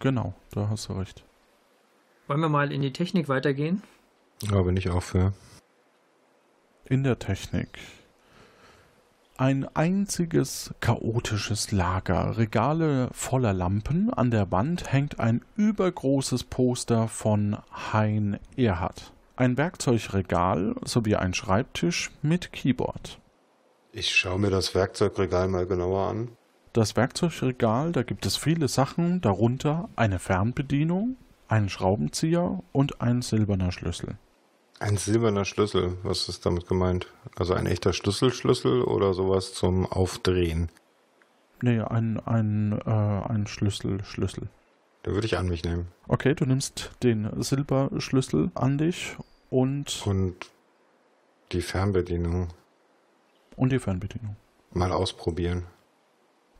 [0.00, 1.24] Genau, da hast du recht.
[2.26, 3.82] Wollen wir mal in die Technik weitergehen?
[4.42, 5.32] Ja, bin ich auch für.
[6.86, 7.78] In der Technik.
[9.36, 17.56] Ein einziges chaotisches Lager, Regale voller Lampen, an der Wand hängt ein übergroßes Poster von
[17.92, 19.12] Hein Erhardt.
[19.36, 23.18] ein Werkzeugregal sowie ein Schreibtisch mit Keyboard.
[23.96, 26.28] Ich schaue mir das Werkzeugregal mal genauer an.
[26.72, 33.70] Das Werkzeugregal, da gibt es viele Sachen, darunter eine Fernbedienung, einen Schraubenzieher und ein silberner
[33.70, 34.18] Schlüssel.
[34.80, 37.06] Ein silberner Schlüssel, was ist damit gemeint?
[37.36, 40.70] Also ein echter Schlüsselschlüssel oder sowas zum Aufdrehen?
[41.62, 44.48] Nee, ein, ein, äh, ein Schlüssel, Schlüssel.
[45.06, 45.86] Den würde ich an mich nehmen.
[46.08, 49.16] Okay, du nimmst den Silberschlüssel an dich
[49.50, 50.04] und.
[50.04, 50.34] Und
[51.52, 52.48] die Fernbedienung.
[53.56, 54.36] Und die Fernbedienung.
[54.72, 55.66] Mal ausprobieren.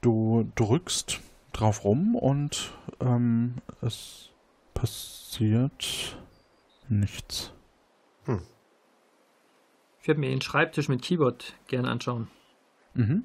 [0.00, 1.20] Du drückst
[1.52, 4.30] drauf rum und ähm, es
[4.74, 6.16] passiert
[6.88, 7.52] nichts.
[8.26, 8.42] Hm.
[10.00, 12.28] Ich würde mir den Schreibtisch mit Keyboard gerne anschauen.
[12.94, 13.24] Mhm.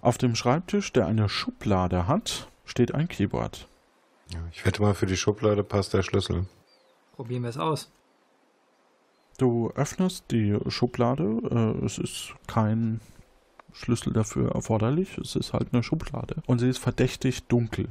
[0.00, 3.66] Auf dem Schreibtisch, der eine Schublade hat, steht ein Keyboard.
[4.32, 6.46] Ja, ich wette mal, für die Schublade passt der Schlüssel.
[7.16, 7.90] Probieren wir es aus.
[9.38, 11.76] Du öffnest die Schublade.
[11.80, 13.00] Äh, es ist kein
[13.72, 15.16] Schlüssel dafür erforderlich.
[15.16, 16.42] Es ist halt eine Schublade.
[16.46, 17.88] Und sie ist verdächtig dunkel.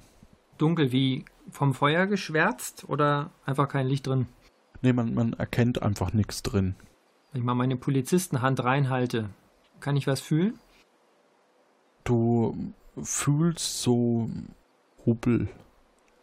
[0.57, 4.27] Dunkel wie vom Feuer geschwärzt oder einfach kein Licht drin?
[4.81, 6.75] Nee, man, man erkennt einfach nichts drin.
[7.31, 9.29] Wenn ich mal meine Polizistenhand reinhalte,
[9.79, 10.59] kann ich was fühlen?
[12.03, 14.29] Du fühlst so
[15.05, 15.47] Hubbel.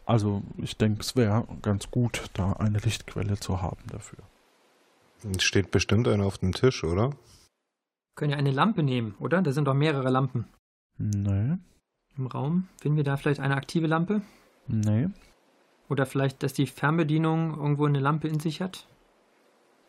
[0.04, 4.18] Also ich denke, es wäre ganz gut, da eine Lichtquelle zu haben dafür.
[5.38, 7.10] Steht bestimmt einer auf dem Tisch, oder?
[8.14, 9.42] Können ja eine Lampe nehmen, oder?
[9.42, 10.46] Da sind doch mehrere Lampen.
[10.98, 11.56] Nee.
[12.16, 12.68] Im Raum.
[12.80, 14.22] Finden wir da vielleicht eine aktive Lampe?
[14.68, 15.08] Nee.
[15.88, 18.86] Oder vielleicht, dass die Fernbedienung irgendwo eine Lampe in sich hat?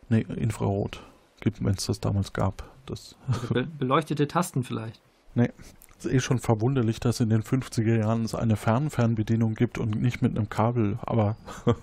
[0.09, 1.03] Nee, Infrarot.
[1.41, 2.69] Gibt, wenn es das damals gab.
[2.85, 5.01] Das also be beleuchtete Tasten vielleicht.
[5.33, 5.51] Nee.
[5.97, 10.01] Es ist eh schon verwunderlich, dass in den 50er Jahren es eine Fernfernbedienung gibt und
[10.01, 11.37] nicht mit einem Kabel, aber.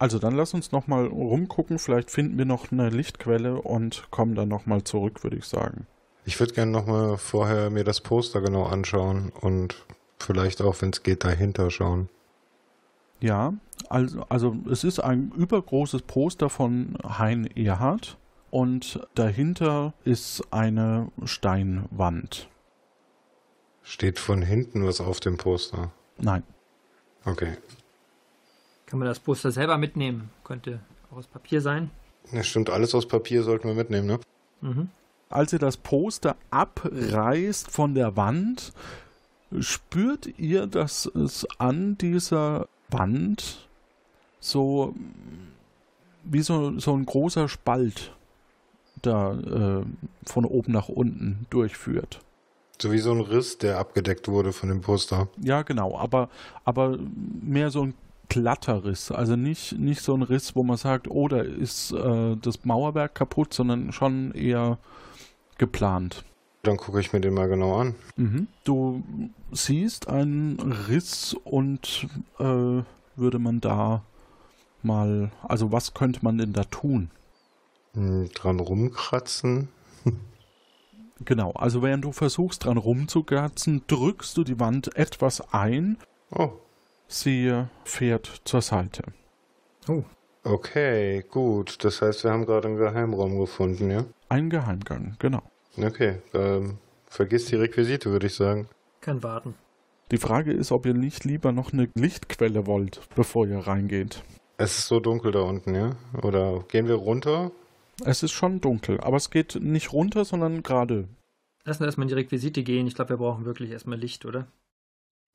[0.00, 4.48] also dann lass uns nochmal rumgucken, vielleicht finden wir noch eine Lichtquelle und kommen dann
[4.48, 5.86] nochmal zurück, würde ich sagen.
[6.24, 9.84] Ich würde gerne nochmal vorher mir das Poster genau anschauen und
[10.18, 12.08] vielleicht auch, wenn es geht, dahinter schauen.
[13.20, 13.52] Ja,
[13.90, 18.16] also, also es ist ein übergroßes Poster von Hein Erhardt
[18.50, 22.48] und dahinter ist eine Steinwand.
[23.82, 25.92] Steht von hinten was auf dem Poster?
[26.16, 26.42] Nein.
[27.26, 27.58] Okay.
[28.90, 30.30] Kann man das Poster selber mitnehmen?
[30.42, 30.80] Könnte
[31.12, 31.90] aus Papier sein.
[32.32, 34.20] Ja, stimmt, alles aus Papier sollten wir mitnehmen, ne?
[34.60, 34.88] Mhm.
[35.28, 38.72] Als ihr das Poster abreißt von der Wand,
[39.60, 43.68] spürt ihr, dass es an dieser Wand
[44.40, 44.94] so
[46.24, 48.12] wie so, so ein großer Spalt
[49.02, 49.84] da äh,
[50.26, 52.20] von oben nach unten durchführt.
[52.82, 55.28] So wie so ein Riss, der abgedeckt wurde von dem Poster.
[55.40, 56.28] Ja, genau, aber,
[56.64, 56.98] aber
[57.40, 57.94] mehr so ein
[58.30, 59.10] glatter Riss.
[59.10, 63.14] Also nicht, nicht so ein Riss, wo man sagt, oh, da ist äh, das Mauerwerk
[63.14, 64.78] kaputt, sondern schon eher
[65.58, 66.24] geplant.
[66.62, 67.94] Dann gucke ich mir den mal genau an.
[68.16, 68.46] Mhm.
[68.64, 69.02] Du
[69.52, 72.06] siehst einen Riss und
[72.38, 72.82] äh,
[73.16, 74.02] würde man da
[74.82, 77.10] mal, also was könnte man denn da tun?
[77.94, 79.68] Hm, dran rumkratzen.
[81.24, 85.98] genau, also während du versuchst dran rumzukratzen, drückst du die Wand etwas ein.
[86.30, 86.52] Oh.
[87.12, 89.02] Sie fährt zur Seite.
[89.88, 90.04] Oh.
[90.44, 91.84] Okay, gut.
[91.84, 94.04] Das heißt, wir haben gerade einen Geheimraum gefunden, ja?
[94.28, 95.42] Ein Geheimgang, genau.
[95.76, 98.68] Okay, ähm, vergiss die Requisite, würde ich sagen.
[99.00, 99.54] Kann warten.
[100.12, 104.22] Die Frage ist, ob ihr nicht lieber noch eine Lichtquelle wollt, bevor ihr reingeht.
[104.56, 105.96] Es ist so dunkel da unten, ja?
[106.22, 107.50] Oder gehen wir runter?
[108.04, 111.08] Es ist schon dunkel, aber es geht nicht runter, sondern gerade.
[111.64, 112.86] Lassen wir erstmal in die Requisite gehen.
[112.86, 114.46] Ich glaube, wir brauchen wirklich erstmal Licht, oder?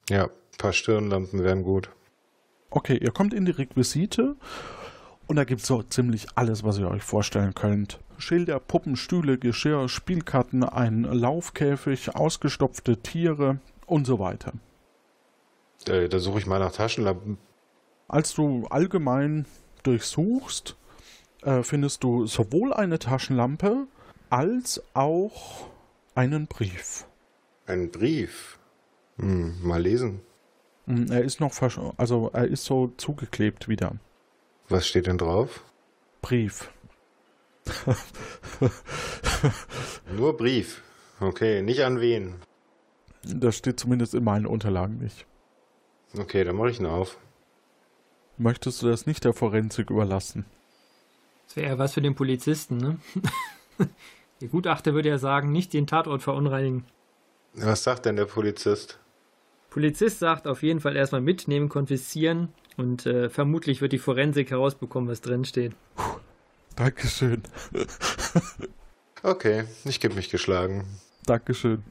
[0.10, 1.90] Ja, ein paar Stirnlampen wären gut.
[2.70, 4.36] Okay, ihr kommt in die Requisite
[5.28, 8.00] und da gibt es so ziemlich alles, was ihr euch vorstellen könnt.
[8.18, 14.54] Schilder, Puppen, Stühle, Geschirr, Spielkarten, ein Laufkäfig, ausgestopfte Tiere und so weiter.
[15.88, 17.38] Äh, da suche ich mal nach Taschenlampen.
[18.08, 19.46] Als du allgemein
[19.84, 20.76] durchsuchst,
[21.44, 23.88] äh, findest du sowohl eine Taschenlampe
[24.30, 25.68] als auch
[26.14, 27.06] einen Brief.
[27.66, 28.60] Ein Brief?
[29.18, 30.22] Hm, mal lesen.
[30.88, 31.52] Er ist noch,
[31.98, 33.96] also er ist so zugeklebt wieder.
[34.70, 35.64] Was steht denn drauf?
[36.22, 36.70] Brief.
[40.16, 40.84] Nur Brief.
[41.20, 42.36] Okay, nicht an wen.
[43.24, 45.26] Das steht zumindest in meinen Unterlagen nicht.
[46.18, 47.18] Okay, dann mache ich ihn auf.
[48.38, 50.46] Möchtest du das nicht der Forensik überlassen?
[51.48, 53.00] Das wäre ja was für den Polizisten, ne?
[54.42, 56.86] der Gutachter würde ja sagen, nicht den Tatort verunreinigen.
[57.54, 59.00] Was sagt denn der Polizist?
[59.76, 62.48] Polizist sagt auf jeden Fall erstmal mitnehmen, konfiszieren,
[62.78, 65.74] Und äh, vermutlich wird die Forensik herausbekommen, was drin steht.
[66.78, 67.44] Dankeschön.
[69.24, 70.86] Okay, ich gebe mich geschlagen.
[71.26, 71.84] Dankeschön.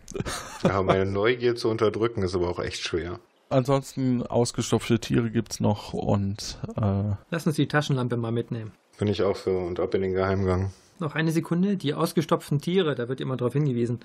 [0.62, 3.18] Ja, meine Neugier zu unterdrücken ist aber auch echt schwer.
[3.49, 8.70] Ansonsten ausgestopfte Tiere gibt's noch und äh, Lass uns die Taschenlampe mal mitnehmen.
[8.99, 10.72] Bin ich auch für und ab in den Geheimgang.
[11.01, 11.76] Noch eine Sekunde.
[11.76, 13.99] Die ausgestopften Tiere, da wird immer darauf hingewiesen.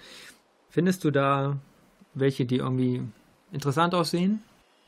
[0.72, 1.60] Findest du da
[2.16, 3.04] welche, die irgendwie
[3.52, 4.42] interessant aussehen?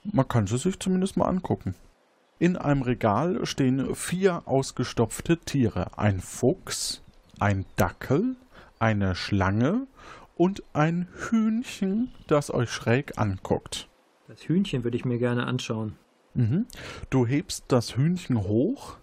[0.04, 1.76] man kann sie sich zumindest mal angucken.
[2.40, 5.98] In einem Regal stehen vier ausgestopfte Tiere.
[5.98, 7.04] Ein Fuchs,
[7.40, 8.36] ein Dackel,
[8.80, 9.86] eine Schlange
[10.36, 13.88] und ein Hühnchen, das euch schräg anguckt.
[14.28, 15.98] Das Hühnchen würde ich mir gerne anschauen.
[16.34, 16.66] Mhm.
[17.10, 18.98] Du hebst das Hühnchen hoch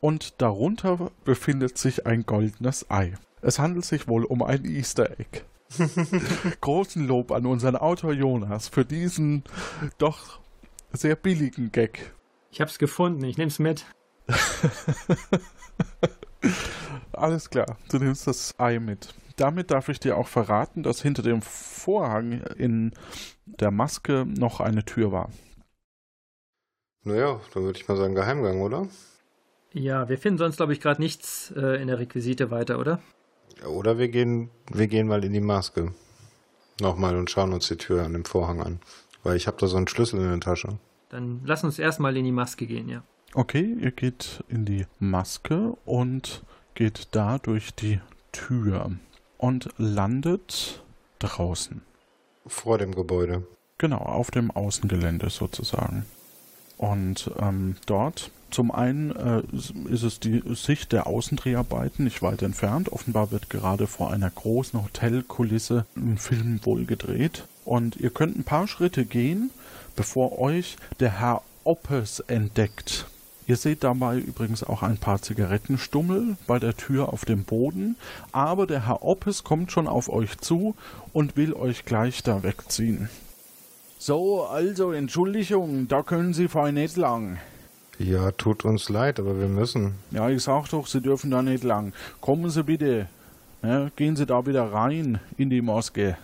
[0.00, 3.14] und darunter befindet sich ein goldenes Ei.
[3.40, 5.42] Es handelt sich wohl um ein Easter Egg.
[6.60, 9.44] Großen Lob an unseren Autor Jonas für diesen
[9.98, 10.40] doch
[10.92, 12.12] sehr billigen Gag.
[12.50, 13.84] Ich hab's gefunden, ich nehm's mit.
[17.12, 19.14] Alles klar, du nimmst das Ei mit.
[19.36, 22.92] Damit darf ich dir auch verraten, dass hinter dem Vorhang in
[23.44, 25.30] der Maske noch eine Tür war.
[27.04, 28.88] Naja, dann würde ich mal sagen Geheimgang, oder?
[29.72, 33.00] Ja, wir finden sonst, glaube ich, gerade nichts äh, in der Requisite weiter, oder?
[33.66, 35.92] Oder wir gehen, wir gehen mal in die Maske.
[36.80, 38.80] Nochmal und schauen uns die Tür an dem Vorhang an.
[39.22, 40.78] Weil ich habe da so einen Schlüssel in der Tasche.
[41.08, 43.02] Dann lass uns erstmal in die Maske gehen, ja.
[43.34, 46.42] Okay, ihr geht in die Maske und
[46.74, 48.00] geht da durch die
[48.32, 48.92] Tür
[49.36, 50.82] und landet
[51.18, 51.82] draußen.
[52.46, 53.46] Vor dem Gebäude.
[53.76, 56.06] Genau, auf dem Außengelände sozusagen.
[56.78, 59.42] Und ähm, dort zum einen äh,
[59.90, 62.90] ist es die Sicht der Außendreharbeiten nicht weit entfernt.
[62.90, 67.44] Offenbar wird gerade vor einer großen Hotelkulisse ein Film wohl gedreht.
[67.64, 69.50] Und ihr könnt ein paar Schritte gehen,
[69.96, 73.06] bevor euch der Herr Oppes entdeckt.
[73.46, 77.96] Ihr seht dabei übrigens auch ein paar Zigarettenstummel bei der Tür auf dem Boden,
[78.30, 80.74] aber der Herr Oppes kommt schon auf euch zu
[81.12, 83.08] und will euch gleich da wegziehen.
[83.98, 87.38] So, also Entschuldigung, da können Sie fein nicht lang.
[87.98, 89.94] Ja, tut uns leid, aber wir müssen.
[90.12, 91.92] Ja, ich sag doch, Sie dürfen da nicht lang.
[92.20, 93.08] Kommen Sie bitte.
[93.62, 96.16] Ja, gehen Sie da wieder rein in die Maske.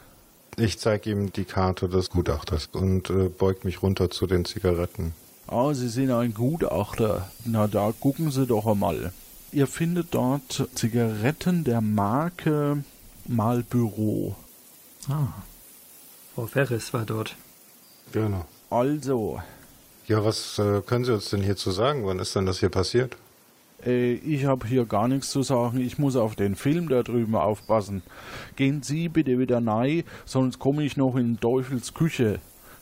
[0.56, 5.12] Ich zeige ihm die Karte des Gutachters und äh, beug mich runter zu den Zigaretten.
[5.48, 7.28] Ah, Sie sind ein Gutachter.
[7.44, 9.12] Na, da gucken Sie doch einmal.
[9.50, 12.84] Ihr findet dort Zigaretten der Marke
[13.26, 14.36] Marlboro.
[15.08, 15.26] Ah.
[16.36, 17.36] Frau Ferris war dort.
[18.14, 18.44] Genau.
[18.70, 19.42] Also,
[20.06, 22.06] Ja, was äh, können Sie uns denn hierzu sagen?
[22.06, 23.16] Wann ist denn das hier passiert?
[23.84, 25.80] äh, ich habe hier gar nichts zu sagen.
[25.80, 28.02] Ich muss auf den Film da drüben aufpassen.
[28.54, 32.38] Gehen Sie bitte wieder rein, sonst komme ich noch in Teufels Küche.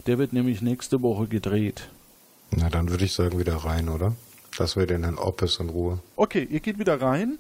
[0.07, 1.89] Der wird nämlich nächste Woche gedreht.
[2.51, 4.14] Na, dann würde ich sagen, wieder rein, oder?
[4.59, 6.01] Dass wir den Herrn Oppes in Ruhe.
[6.16, 7.39] Okay, ihr geht wieder rein.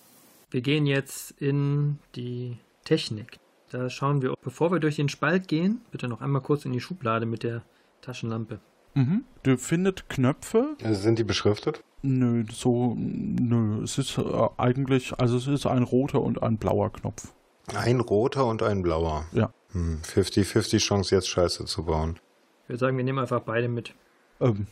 [0.50, 3.38] Wir gehen jetzt in die Technik.
[3.70, 6.80] Da schauen wir, bevor wir durch den Spalt gehen, bitte noch einmal kurz in die
[6.80, 7.62] Schublade mit der
[8.02, 8.60] Taschenlampe.
[8.94, 9.24] Mhm.
[9.42, 10.76] Du findet Knöpfe.
[10.82, 11.82] Äh, Sind die beschriftet?
[12.02, 13.82] Nö, so, nö.
[13.82, 14.22] Es ist äh,
[14.58, 17.32] eigentlich, also es ist ein roter und ein blauer Knopf.
[17.74, 19.24] Ein roter und ein blauer.
[19.32, 19.52] Ja.
[19.72, 22.18] Hm, 50-50 Chance, jetzt Scheiße zu bauen.
[22.64, 23.94] Ich würde sagen, wir nehmen einfach beide mit.
[24.40, 24.66] Ähm,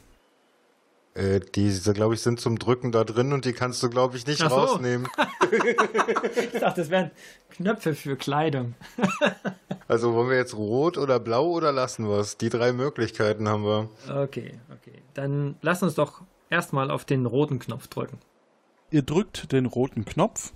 [1.20, 4.26] Äh, diese, glaube ich, sind zum Drücken da drin und die kannst du, glaube ich,
[4.26, 4.56] nicht Ach so.
[4.56, 5.06] rausnehmen.
[5.52, 7.10] Ich dachte, das wären
[7.50, 8.74] Knöpfe für Kleidung.
[9.88, 12.36] Also wollen wir jetzt rot oder blau oder lassen wir es?
[12.36, 13.88] Die drei Möglichkeiten haben wir.
[14.08, 15.02] Okay, okay.
[15.14, 18.18] Dann lass uns doch erstmal auf den roten Knopf drücken.
[18.92, 20.52] ihr drückt den roten Knopf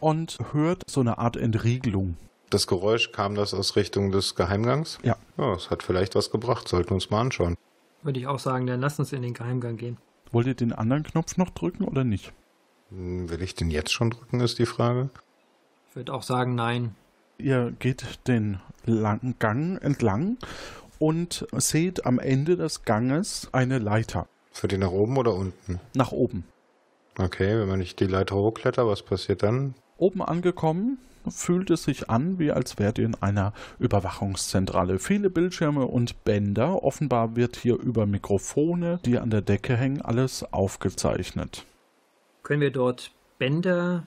[0.00, 2.18] und hört so eine Art Entriegelung.
[2.50, 4.98] Das Geräusch kam das aus Richtung des Geheimgangs?
[5.02, 5.16] Ja.
[5.38, 6.68] Ja, es hat vielleicht was gebracht.
[6.68, 7.56] Sollten wir uns mal anschauen.
[8.06, 9.96] Würde ich auch sagen, dann lass uns in den Geheimgang gehen.
[10.30, 12.32] Wollt ihr den anderen Knopf noch drücken oder nicht?
[12.90, 15.10] Hm, Will ich den jetzt schon drücken, ist die Frage.
[15.90, 16.94] Ich würde auch sagen, nein.
[17.38, 20.38] Ihr geht den langen Gang entlang
[21.00, 25.80] und seht am Ende des Ganges eine Leiter Für die nach oben oder unten?
[25.94, 26.44] nach oben.
[27.18, 29.74] Okay, wenn man nicht die Leiter hochkletter, was passiert dann?
[29.98, 34.98] Oben angekommen fühlt es sich an, wie als wärt ihr in einer Überwachungszentrale.
[34.98, 36.82] Viele Bildschirme und Bänder.
[36.82, 41.64] Offenbar wird hier über Mikrofone, die an der Decke hängen, alles aufgezeichnet.
[42.42, 44.04] Können wir dort Bänder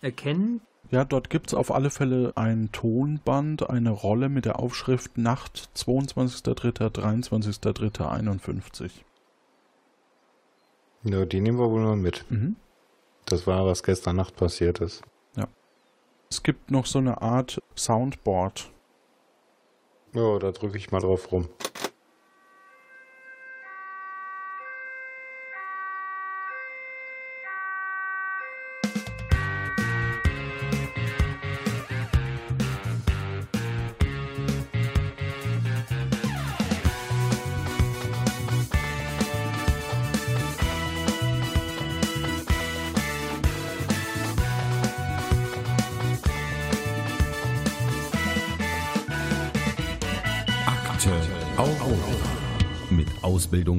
[0.00, 0.60] erkennen?
[0.90, 5.70] Ja, dort gibt es auf alle Fälle ein Tonband, eine Rolle mit der Aufschrift Nacht
[5.76, 8.90] 22.03., 23.03.51.
[11.04, 12.24] Ja, die nehmen wir wohl mal mit.
[12.28, 12.56] Mhm.
[13.24, 15.02] Das war, was gestern Nacht passiert ist.
[16.32, 18.70] Es gibt noch so eine Art Soundboard.
[20.14, 21.48] Ja, da drücke ich mal drauf rum.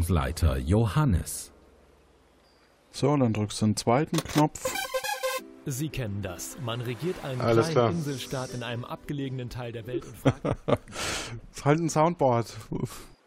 [0.02, 1.52] Ausbildungsleiter Johannes.
[2.92, 4.74] So, dann drückst du den zweiten Knopf.
[5.66, 6.58] Sie kennen das.
[6.66, 7.90] Man regiert einen Alles kleinen klar.
[7.92, 10.80] Inselstaat in einem abgelegenen Teil der Welt und fragt, Das
[11.54, 12.58] ist halt ein Soundboard.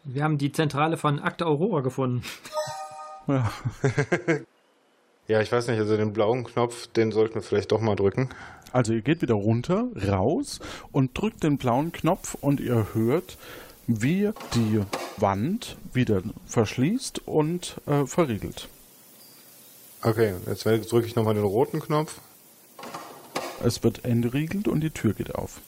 [0.02, 2.22] Wir haben die Zentrale von Akte Aurora gefunden.
[3.28, 3.50] Ja.
[5.26, 8.28] Ja, ich weiß nicht, also den blauen Knopf, den sollten wir vielleicht doch mal drücken.
[8.72, 10.60] Also ihr geht wieder runter, raus
[10.92, 13.38] und drückt den blauen Knopf und ihr hört,
[13.86, 14.82] wie die
[15.16, 18.68] Wand wieder verschließt und äh, verriegelt.
[20.02, 22.20] Okay, jetzt drücke ich nochmal den roten Knopf.
[23.62, 25.60] Es wird entriegelt und die Tür geht auf.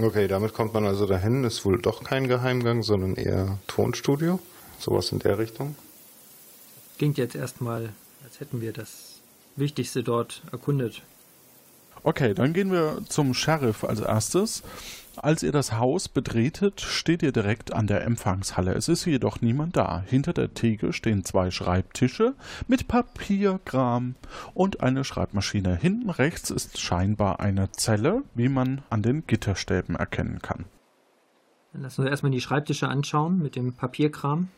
[0.00, 1.44] Okay, damit kommt man also dahin.
[1.44, 4.40] Ist wohl doch kein Geheimgang, sondern eher Tonstudio.
[4.78, 5.76] Sowas in der Richtung.
[6.98, 7.90] Klingt jetzt erstmal,
[8.24, 9.20] als hätten wir das
[9.56, 11.02] Wichtigste dort erkundet.
[12.02, 14.62] Okay, dann gehen wir zum Sheriff als erstes.
[15.16, 18.72] Als ihr das Haus betretet, steht ihr direkt an der Empfangshalle.
[18.72, 20.02] Es ist jedoch niemand da.
[20.06, 22.34] Hinter der Theke stehen zwei Schreibtische
[22.66, 24.16] mit Papierkram
[24.54, 25.76] und eine Schreibmaschine.
[25.76, 30.64] Hinten rechts ist scheinbar eine Zelle, wie man an den Gitterstäben erkennen kann.
[31.72, 34.48] Dann lassen wir erstmal die Schreibtische anschauen mit dem Papierkram.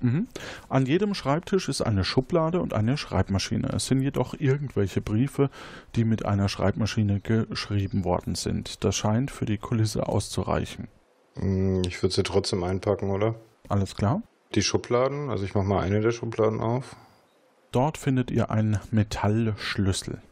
[0.00, 0.28] Mhm.
[0.68, 3.68] An jedem Schreibtisch ist eine Schublade und eine Schreibmaschine.
[3.74, 5.50] Es sind jedoch irgendwelche Briefe,
[5.96, 8.84] die mit einer Schreibmaschine geschrieben worden sind.
[8.84, 10.88] Das scheint für die Kulisse auszureichen.
[11.34, 13.34] Hm, Ich würde sie trotzdem einpacken, oder?
[13.68, 14.22] Alles klar?
[14.54, 16.96] Die Schubladen, also ich mache mal eine der Schubladen auf.
[17.72, 20.22] Dort findet ihr einen Metallschlüssel.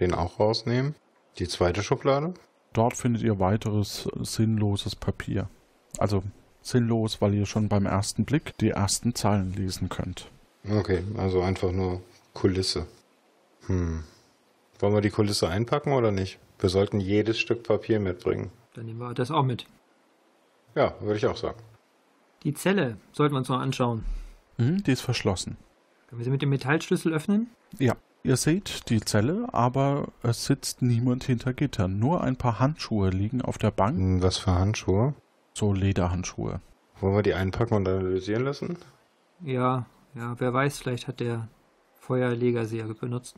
[0.00, 0.94] Den auch rausnehmen.
[1.38, 2.34] Die zweite Schublade.
[2.72, 5.48] Dort findet ihr weiteres sinnloses Papier.
[5.98, 6.22] Also
[6.62, 10.30] sinnlos, weil ihr schon beim ersten Blick die ersten Zeilen lesen könnt.
[10.68, 12.02] Okay, also einfach nur
[12.34, 12.86] Kulisse.
[13.66, 14.04] Hm.
[14.78, 16.38] Wollen wir die Kulisse einpacken oder nicht?
[16.58, 18.50] Wir sollten jedes Stück Papier mitbringen.
[18.74, 19.66] Dann nehmen wir das auch mit.
[20.74, 21.58] Ja, würde ich auch sagen.
[22.42, 24.04] Die Zelle sollten wir uns noch anschauen.
[24.58, 25.56] Mhm, die ist verschlossen.
[26.08, 27.48] Können wir sie mit dem Metallschlüssel öffnen?
[27.78, 31.98] Ja, ihr seht die Zelle, aber es sitzt niemand hinter Gittern.
[31.98, 33.98] Nur ein paar Handschuhe liegen auf der Bank.
[33.98, 35.14] Hm, Was für Handschuhe?
[35.58, 36.60] So Lederhandschuhe.
[37.00, 38.78] Wollen wir die einpacken und analysieren lassen?
[39.42, 41.48] Ja, ja, wer weiß, vielleicht hat der
[41.98, 43.34] Feuerleger sie ja benutzt.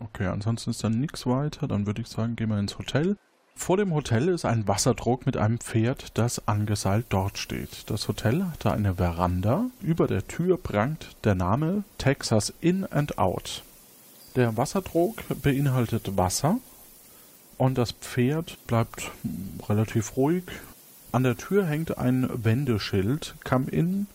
[0.00, 1.66] Okay, ansonsten ist dann nichts weiter.
[1.66, 3.16] Dann würde ich sagen, gehen wir ins Hotel.
[3.54, 7.88] Vor dem Hotel ist ein Wasserdruck mit einem Pferd, das angeseilt dort steht.
[7.88, 9.70] Das Hotel hatte eine Veranda.
[9.80, 13.62] Über der Tür prangt der Name Texas In and Out.
[14.36, 16.58] Der Wasserdruck beinhaltet Wasser
[17.56, 19.10] und das Pferd bleibt
[19.70, 20.44] relativ ruhig.
[21.14, 23.36] An der Tür hängt ein Wendeschild.
[23.44, 24.08] Come in,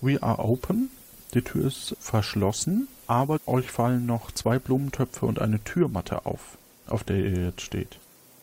[0.00, 0.88] we are open.
[1.34, 7.04] Die Tür ist verschlossen, aber euch fallen noch zwei Blumentöpfe und eine Türmatte auf, auf
[7.04, 7.98] der ihr jetzt steht.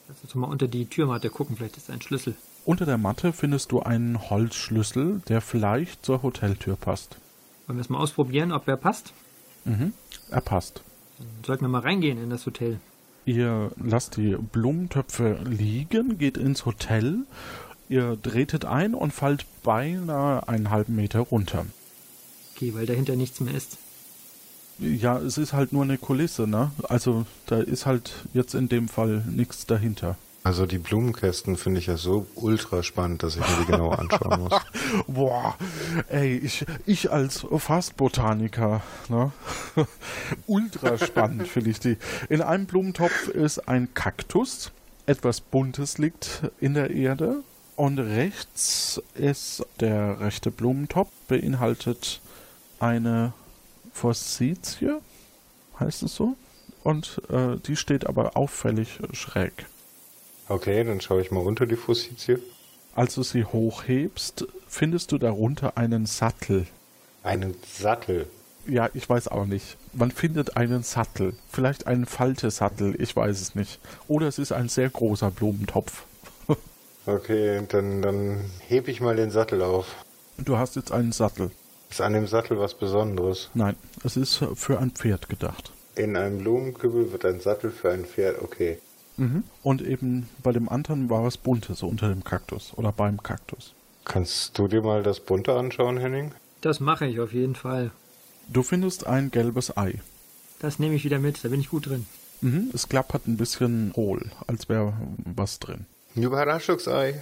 [0.07, 2.35] Lass uns mal unter die Türmatte gucken, vielleicht ist ein Schlüssel.
[2.65, 7.17] Unter der Matte findest du einen Holzschlüssel, der vielleicht zur Hoteltür passt.
[7.65, 9.11] Wollen wir es mal ausprobieren, ob er passt?
[9.65, 9.91] Mhm,
[10.29, 10.83] er passt.
[11.17, 12.79] Dann sollten wir mal reingehen in das Hotel.
[13.25, 17.25] Ihr lasst die Blumentöpfe liegen, geht ins Hotel,
[17.93, 21.65] ihr tretet ein und fallt beinahe einen halben Meter runter.
[22.55, 23.77] Okay, weil dahinter nichts mehr ist.
[24.79, 26.71] Ja, es ist halt nur eine Kulisse, ne?
[26.89, 30.17] Also da ist halt jetzt in dem Fall nichts dahinter.
[30.43, 34.41] Also die Blumenkästen finde ich ja so ultra spannend, dass ich mir die genau anschauen
[34.41, 34.59] muss.
[35.07, 35.55] Boah,
[36.09, 39.31] ey, ich, ich als Fastbotaniker, ne?
[40.47, 41.97] Ultra spannend finde ich die.
[42.27, 44.71] In einem Blumentopf ist ein Kaktus,
[45.05, 47.43] etwas Buntes liegt in der Erde
[47.75, 52.21] und rechts ist der rechte Blumentopf, beinhaltet
[52.79, 53.33] eine
[53.93, 54.97] Forsythie,
[55.79, 56.35] heißt es so?
[56.83, 59.65] Und äh, die steht aber auffällig schräg.
[60.49, 62.37] Okay, dann schaue ich mal unter die Forsythie.
[62.95, 66.67] Als du sie hochhebst, findest du darunter einen Sattel.
[67.23, 68.27] Einen Sattel.
[68.67, 69.77] Ja, ich weiß auch nicht.
[69.93, 71.33] Man findet einen Sattel.
[71.49, 73.79] Vielleicht einen Faltesattel, ich weiß es nicht.
[74.07, 76.05] Oder es ist ein sehr großer Blumentopf.
[77.05, 79.87] Okay, dann, dann hebe ich mal den Sattel auf.
[80.37, 81.51] Du hast jetzt einen Sattel.
[81.89, 83.49] Ist an dem Sattel was Besonderes?
[83.53, 85.71] Nein, es ist für ein Pferd gedacht.
[85.95, 88.79] In einem Blumenkübel wird ein Sattel für ein Pferd, okay.
[89.17, 89.43] Mhm.
[89.61, 93.73] Und eben bei dem anderen war was Buntes unter dem Kaktus oder beim Kaktus.
[94.05, 96.31] Kannst du dir mal das Bunte anschauen, Henning?
[96.61, 97.91] Das mache ich auf jeden Fall.
[98.49, 100.01] Du findest ein gelbes Ei.
[100.59, 102.05] Das nehme ich wieder mit, da bin ich gut drin.
[102.41, 102.69] Mhm.
[102.73, 105.85] Es klappert ein bisschen hohl, als wäre was drin.
[106.15, 107.21] Ein Überraschungsei.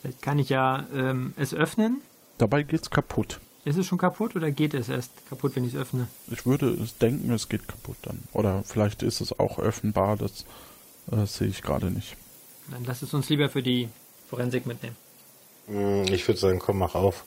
[0.00, 2.00] Vielleicht kann ich ja ähm, es öffnen.
[2.38, 3.40] Dabei geht's kaputt.
[3.64, 6.08] Ist es schon kaputt oder geht es erst kaputt, wenn ich es öffne?
[6.28, 8.18] Ich würde es denken, es geht kaputt dann.
[8.32, 10.44] Oder vielleicht ist es auch öffnbar, das
[11.12, 12.16] äh, sehe ich gerade nicht.
[12.70, 13.88] Dann lass es uns lieber für die
[14.28, 14.96] Forensik mitnehmen.
[15.68, 17.24] Hm, Ich würde sagen, komm, mach auf.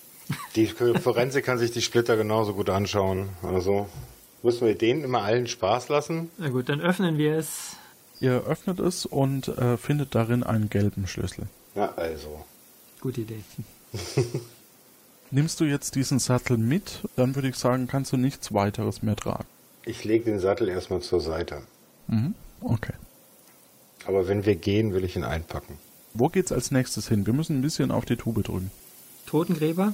[0.56, 3.30] Die Forensik kann sich die Splitter genauso gut anschauen.
[3.44, 3.88] Also
[4.44, 6.32] müssen wir denen immer allen Spaß lassen.
[6.38, 7.78] Na gut, dann öffnen wir es.
[8.20, 11.48] Ihr öffnet es und äh, findet darin einen gelben Schlüssel.
[11.76, 12.46] Ja, also.
[13.02, 13.42] Gute Idee.
[15.32, 19.16] Nimmst du jetzt diesen Sattel mit, dann würde ich sagen, kannst du nichts weiteres mehr
[19.16, 19.46] tragen.
[19.84, 21.62] Ich lege den Sattel erstmal zur Seite.
[22.08, 22.36] Mhm.
[22.62, 22.94] Okay.
[24.06, 25.78] Aber wenn wir gehen, will ich ihn einpacken.
[26.14, 27.26] Wo geht's als nächstes hin?
[27.26, 28.72] Wir müssen ein bisschen auf die Tube drücken.
[29.26, 29.94] Totengräber?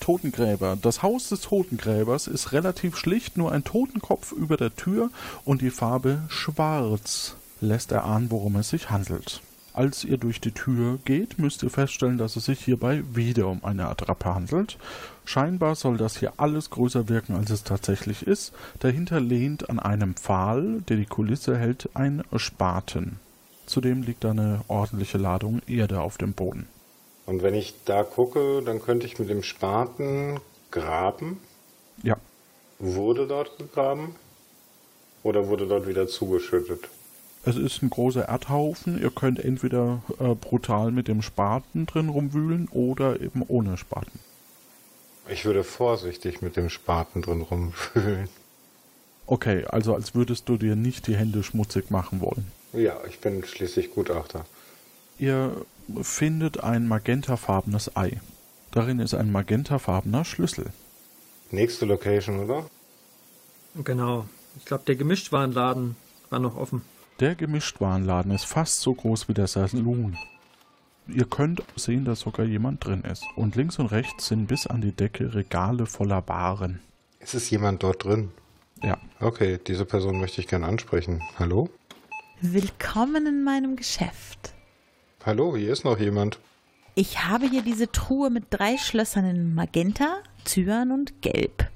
[0.00, 0.78] Totengräber.
[0.80, 5.10] Das Haus des Totengräbers ist relativ schlicht, nur ein Totenkopf über der Tür
[5.44, 9.40] und die Farbe schwarz lässt erahnen, worum es sich handelt.
[9.78, 13.62] Als ihr durch die Tür geht, müsst ihr feststellen, dass es sich hierbei wieder um
[13.62, 14.76] eine Attrappe handelt.
[15.24, 18.52] Scheinbar soll das hier alles größer wirken, als es tatsächlich ist.
[18.80, 23.20] Dahinter lehnt an einem Pfahl, der die Kulisse hält, ein Spaten.
[23.66, 26.66] Zudem liegt eine ordentliche Ladung Erde auf dem Boden.
[27.26, 30.40] Und wenn ich da gucke, dann könnte ich mit dem Spaten
[30.70, 31.38] graben.
[32.02, 32.16] Ja.
[32.80, 34.16] Wurde dort gegraben?
[35.22, 36.88] Oder wurde dort wieder zugeschüttet?
[37.44, 39.00] Es ist ein großer Erdhaufen.
[39.00, 44.18] Ihr könnt entweder äh, brutal mit dem Spaten drin rumwühlen oder eben ohne Spaten.
[45.28, 48.28] Ich würde vorsichtig mit dem Spaten drin rumfühlen.
[49.26, 52.50] Okay, also als würdest du dir nicht die Hände schmutzig machen wollen.
[52.72, 54.46] Ja, ich bin schließlich Gutachter.
[55.18, 55.66] Ihr
[56.02, 58.20] findet ein magentafarbenes Ei.
[58.70, 60.66] Darin ist ein magentafarbener Schlüssel.
[61.50, 62.66] Nächste Location, oder?
[63.84, 64.26] Genau.
[64.56, 65.96] Ich glaube, der Gemischtwarenladen
[66.30, 66.82] war noch offen.
[67.20, 70.16] Der Gemischtwarenladen ist fast so groß wie der Saloon.
[71.08, 73.24] Ihr könnt sehen, dass sogar jemand drin ist.
[73.34, 76.78] Und links und rechts sind bis an die Decke Regale voller Waren.
[77.18, 78.30] Ist es jemand dort drin?
[78.84, 78.98] Ja.
[79.18, 81.20] Okay, diese Person möchte ich gerne ansprechen.
[81.40, 81.68] Hallo?
[82.40, 84.54] Willkommen in meinem Geschäft.
[85.26, 86.38] Hallo, hier ist noch jemand.
[86.94, 91.68] Ich habe hier diese Truhe mit drei Schlössern in Magenta, Cyan und Gelb.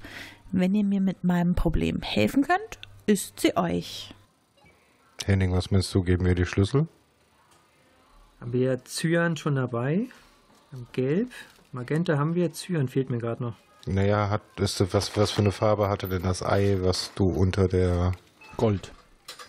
[0.53, 4.13] Wenn ihr mir mit meinem Problem helfen könnt, ist sie euch.
[5.27, 6.03] Henning, was meinst du?
[6.03, 6.87] Geben wir die Schlüssel?
[8.39, 10.07] Haben wir Cyan schon dabei?
[10.91, 11.29] Gelb.
[11.71, 12.51] Magenta haben wir.
[12.51, 13.55] Cyan fehlt mir gerade noch.
[13.85, 17.67] Naja, hat, ist, was, was für eine Farbe hatte denn das Ei, was du unter
[17.67, 18.13] der
[18.57, 18.91] Gold.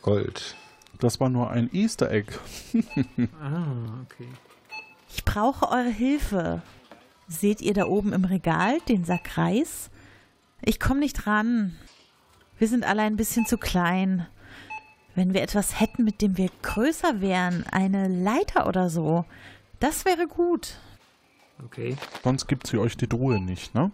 [0.03, 0.57] Gold.
[0.99, 2.33] Das war nur ein Easter Egg.
[3.41, 4.29] ah, okay.
[5.15, 6.63] Ich brauche eure Hilfe.
[7.29, 9.91] Seht ihr da oben im Regal den Sack Reis?
[10.63, 11.77] Ich komme nicht ran.
[12.59, 14.27] Wir sind alle ein bisschen zu klein.
[15.15, 19.25] Wenn wir etwas hätten, mit dem wir größer wären, eine Leiter oder so,
[19.81, 20.77] das wäre gut.
[21.65, 21.97] Okay.
[22.23, 23.91] Sonst gibt sie euch die Truhe nicht, ne?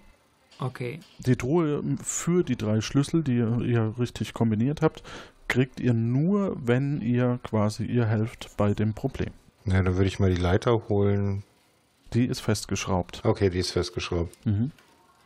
[0.58, 1.00] Okay.
[1.18, 5.02] Die Truhe für die drei Schlüssel, die ihr, ihr richtig kombiniert habt,
[5.48, 9.30] kriegt ihr nur, wenn ihr quasi ihr helft bei dem Problem.
[9.64, 11.42] Ja, dann würde ich mal die Leiter holen.
[12.12, 13.22] Die ist festgeschraubt.
[13.24, 14.34] Okay, die ist festgeschraubt.
[14.46, 14.70] Mhm.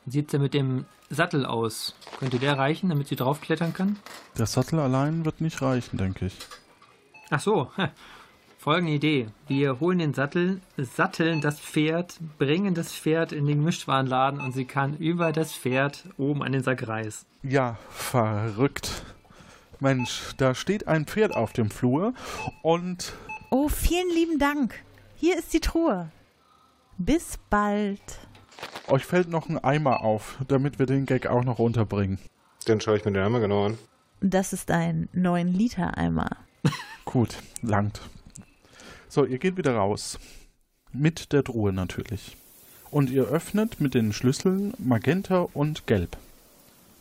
[0.05, 1.95] Wie sieht's denn mit dem Sattel aus?
[2.19, 3.99] Könnte der reichen, damit sie draufklettern kann?
[4.37, 6.37] Der Sattel allein wird nicht reichen, denke ich.
[7.31, 7.71] Ach so.
[8.59, 9.29] Folgende Idee.
[9.47, 14.65] Wir holen den Sattel, satteln das Pferd, bringen das Pferd in den Gemischtwarenladen und sie
[14.65, 17.27] kann über das Pferd oben an den Sack Reis.
[17.43, 19.05] Ja, verrückt.
[19.81, 22.15] Mensch, da steht ein Pferd auf dem Flur
[22.63, 23.13] und.
[23.51, 24.83] Oh, vielen lieben Dank.
[25.15, 26.11] Hier ist die Truhe.
[26.97, 28.01] Bis bald.
[28.89, 32.19] Euch fällt noch ein Eimer auf, damit wir den Gag auch noch unterbringen.
[32.67, 33.79] Dann schaue ich mir den Eimer genau an.
[34.21, 36.31] Das ist ein 9-Liter-Eimer.
[37.05, 38.01] Gut, langt.
[39.09, 40.19] So, ihr geht wieder raus.
[40.93, 42.37] Mit der Truhe natürlich.
[42.91, 46.17] Und ihr öffnet mit den Schlüsseln Magenta und Gelb.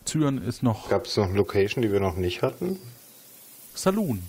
[0.04, 0.88] Zyan ist noch.
[0.88, 2.78] Gab es noch eine Location, die wir noch nicht hatten?
[3.74, 4.22] Saloon.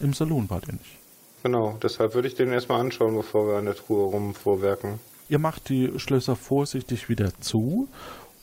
[0.00, 0.98] Im Saloon war der nicht.
[1.42, 5.00] Genau, deshalb würde ich den erstmal anschauen, bevor wir an der Truhe rumvorwerken.
[5.32, 7.88] Ihr macht die Schlösser vorsichtig wieder zu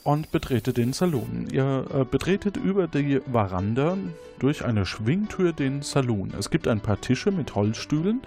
[0.02, 1.46] und betretet den Saloon.
[1.52, 3.96] Ihr äh, betretet über die Veranda
[4.40, 6.32] durch eine Schwingtür den Saloon.
[6.36, 8.22] Es gibt ein paar Tische mit Holzstühlen,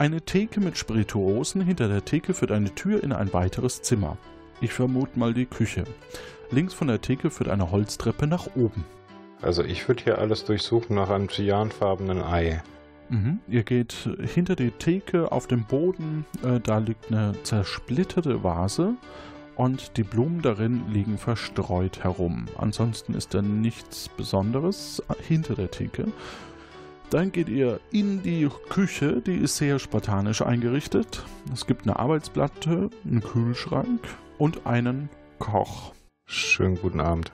[0.00, 1.60] eine Theke mit Spirituosen.
[1.60, 4.18] Hinter der Theke führt eine Tür in ein weiteres Zimmer.
[4.60, 5.84] Ich vermute mal die Küche.
[6.50, 8.84] Links von der Theke führt eine Holztreppe nach oben.
[9.42, 12.64] Also ich würde hier alles durchsuchen nach einem cyanfarbenen Ei.
[13.08, 13.40] Mhm.
[13.48, 16.26] Ihr geht hinter die Theke auf dem Boden.
[16.42, 18.94] Äh, da liegt eine zersplitterte Vase
[19.56, 22.46] und die Blumen darin liegen verstreut herum.
[22.56, 26.06] Ansonsten ist da nichts Besonderes hinter der Theke.
[27.10, 31.24] Dann geht ihr in die Küche, die ist sehr spartanisch eingerichtet.
[31.52, 34.00] Es gibt eine Arbeitsplatte, einen Kühlschrank
[34.36, 35.94] und einen Koch.
[36.26, 37.32] Schönen guten Abend.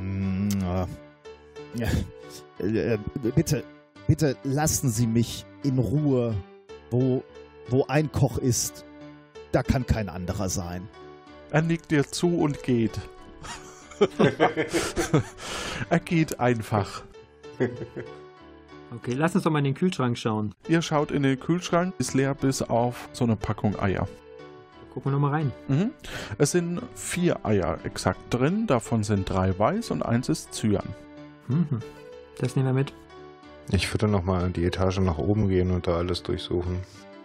[0.00, 0.88] Mm, ja.
[2.58, 2.98] Äh,
[3.34, 3.64] bitte,
[4.06, 6.34] bitte lassen Sie mich in Ruhe,
[6.90, 7.22] wo,
[7.68, 8.84] wo ein Koch ist.
[9.52, 10.88] da kann kein anderer sein.
[11.50, 12.98] Er nickt dir zu und geht.
[15.90, 17.02] er geht einfach.
[18.92, 20.54] Okay, lass uns doch mal in den Kühlschrank schauen.
[20.68, 24.08] Ihr schaut in den Kühlschrank, ist leer bis auf so eine Packung Eier.
[24.92, 25.52] Gucken wir nochmal rein.
[25.68, 25.90] Mhm.
[26.38, 30.88] Es sind vier Eier exakt drin, davon sind drei weiß und eins ist Cyan.
[31.48, 31.80] Mhm.
[32.38, 32.92] Das nehmen wir mit.
[33.70, 36.78] Ich würde nochmal die Etage nach oben gehen und da alles durchsuchen.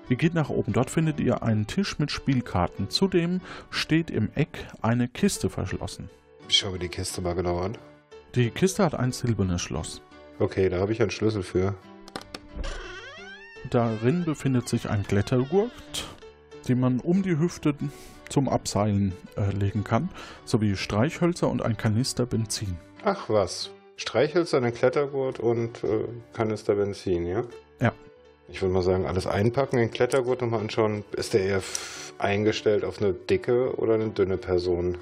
[0.09, 0.73] Ihr geht nach oben.
[0.73, 2.89] Dort findet ihr einen Tisch mit Spielkarten.
[2.89, 6.09] Zudem steht im Eck eine Kiste verschlossen.
[6.47, 7.77] Ich schaue mir die Kiste mal genau an.
[8.35, 10.01] Die Kiste hat ein silbernes Schloss.
[10.39, 11.75] Okay, da habe ich einen Schlüssel für.
[13.69, 16.07] Darin befindet sich ein Klettergurt,
[16.67, 17.75] den man um die Hüfte
[18.29, 20.09] zum Abseilen äh, legen kann,
[20.45, 22.77] sowie Streichhölzer und ein Kanister Benzin.
[23.03, 23.71] Ach was.
[23.99, 27.43] Streichhölzer, einen Klettergurt und äh, Kanister Benzin, ja?
[27.81, 27.91] Ja.
[28.47, 31.03] Ich würde mal sagen, alles einpacken, den Klettergurt nochmal anschauen.
[31.17, 31.61] Ist der eher
[32.17, 34.97] eingestellt auf eine dicke oder eine dünne Person?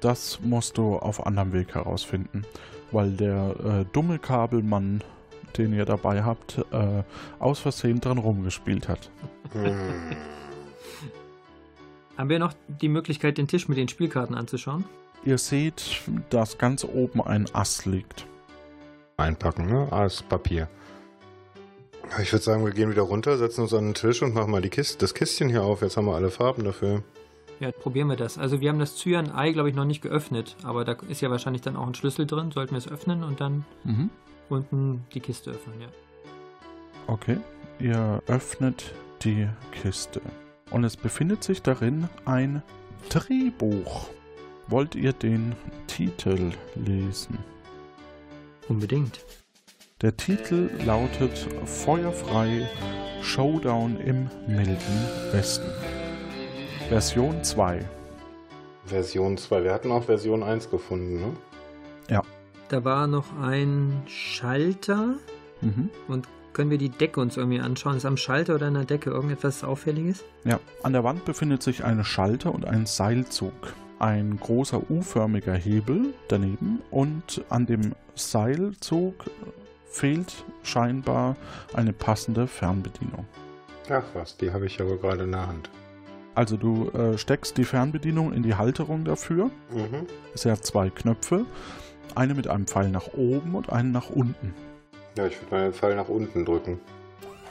[0.00, 2.44] Das musst du auf anderem Weg herausfinden,
[2.92, 5.02] weil der äh, dumme Kabelmann,
[5.56, 7.02] den ihr dabei habt, äh,
[7.38, 9.10] aus Versehen dran rumgespielt hat.
[9.52, 9.74] Hm.
[12.18, 14.84] Haben wir noch die Möglichkeit, den Tisch mit den Spielkarten anzuschauen?
[15.24, 18.26] Ihr seht, dass ganz oben ein Ass liegt.
[19.16, 19.90] Einpacken, ne?
[19.90, 20.68] Ass, Papier.
[22.20, 24.60] Ich würde sagen, wir gehen wieder runter, setzen uns an den Tisch und machen mal
[24.60, 25.80] die Kiste, das Kistchen hier auf.
[25.80, 27.02] Jetzt haben wir alle Farben dafür.
[27.60, 28.36] Ja, probieren wir das.
[28.36, 31.62] Also wir haben das Cyan-Ei, glaube ich, noch nicht geöffnet, aber da ist ja wahrscheinlich
[31.62, 32.50] dann auch ein Schlüssel drin.
[32.50, 34.10] Sollten wir es öffnen und dann Mhm.
[34.50, 35.86] unten die Kiste öffnen, ja.
[37.06, 37.38] Okay,
[37.78, 40.20] ihr öffnet die Kiste
[40.70, 42.62] und es befindet sich darin ein
[43.08, 44.08] Drehbuch.
[44.68, 45.54] Wollt ihr den
[45.86, 47.38] Titel lesen?
[48.68, 49.24] Unbedingt.
[50.00, 52.68] Der Titel lautet Feuerfrei
[53.22, 54.78] Showdown im milden
[55.32, 55.70] Westen.
[56.88, 57.84] Version 2.
[58.86, 59.64] Version 2.
[59.64, 61.32] Wir hatten auch Version 1 gefunden, ne?
[62.10, 62.22] Ja.
[62.68, 65.14] Da war noch ein Schalter
[65.60, 65.88] Mhm.
[66.08, 67.96] und können wir die Decke uns irgendwie anschauen?
[67.96, 70.24] Ist am Schalter oder an der Decke irgendetwas Auffälliges?
[70.44, 73.52] Ja, an der Wand befindet sich ein Schalter und ein Seilzug.
[74.04, 79.14] Ein großer U-förmiger Hebel daneben und an dem Seilzug
[79.86, 81.36] fehlt scheinbar
[81.72, 83.24] eine passende Fernbedienung.
[83.88, 85.70] Ach was, die habe ich aber gerade in der Hand.
[86.34, 89.46] Also du äh, steckst die Fernbedienung in die Halterung dafür.
[89.70, 90.06] Mhm.
[90.34, 91.46] Sie hat zwei Knöpfe,
[92.14, 94.52] eine mit einem Pfeil nach oben und einen nach unten.
[95.16, 96.78] Ja, ich würde mal den Pfeil nach unten drücken.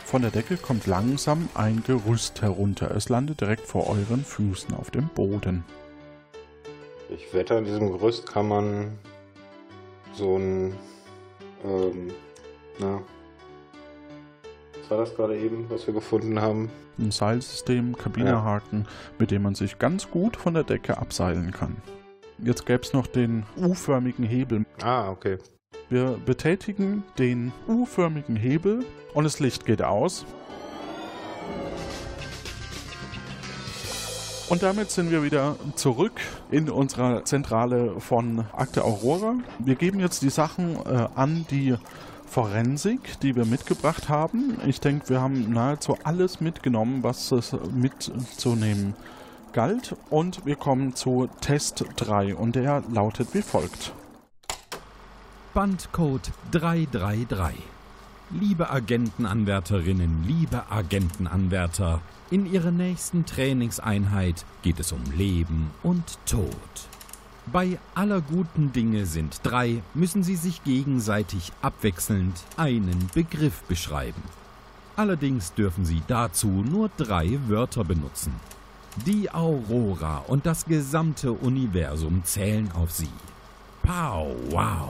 [0.06, 2.92] Von der Decke kommt langsam ein Gerüst herunter.
[2.96, 5.64] Es landet direkt vor euren Füßen auf dem Boden.
[7.14, 8.98] Ich wette, an diesem Gerüst kann man
[10.14, 10.74] so ein.
[11.64, 12.12] Ähm,
[12.80, 13.02] na.
[14.80, 16.72] Was war das gerade eben, was wir gefunden haben?
[16.98, 18.88] Ein Seilsystem, Kabinehaken,
[19.20, 21.78] mit dem man sich ganz gut von der Decke abseilen kann.
[22.40, 24.66] Jetzt gäbe es noch den U-förmigen Hebel.
[24.82, 25.38] Ah, okay.
[25.90, 30.26] Wir betätigen den U-förmigen Hebel und das Licht geht aus.
[34.50, 36.20] Und damit sind wir wieder zurück
[36.52, 39.36] in unserer Zentrale von Akte Aurora.
[39.60, 41.76] Wir geben jetzt die Sachen äh, an die
[42.26, 44.58] Forensik, die wir mitgebracht haben.
[44.68, 48.96] Ich denke, wir haben nahezu alles mitgenommen, was es mitzunehmen
[49.54, 49.96] galt.
[50.10, 53.94] Und wir kommen zu Test 3 und der lautet wie folgt.
[55.54, 57.73] Bandcode 333.
[58.40, 66.50] Liebe Agentenanwärterinnen, liebe Agentenanwärter, in Ihrer nächsten Trainingseinheit geht es um Leben und Tod.
[67.52, 74.24] Bei aller guten Dinge sind drei, müssen Sie sich gegenseitig abwechselnd einen Begriff beschreiben.
[74.96, 78.34] Allerdings dürfen Sie dazu nur drei Wörter benutzen.
[79.06, 83.10] Die Aurora und das gesamte Universum zählen auf Sie.
[83.84, 84.90] Pow, wow.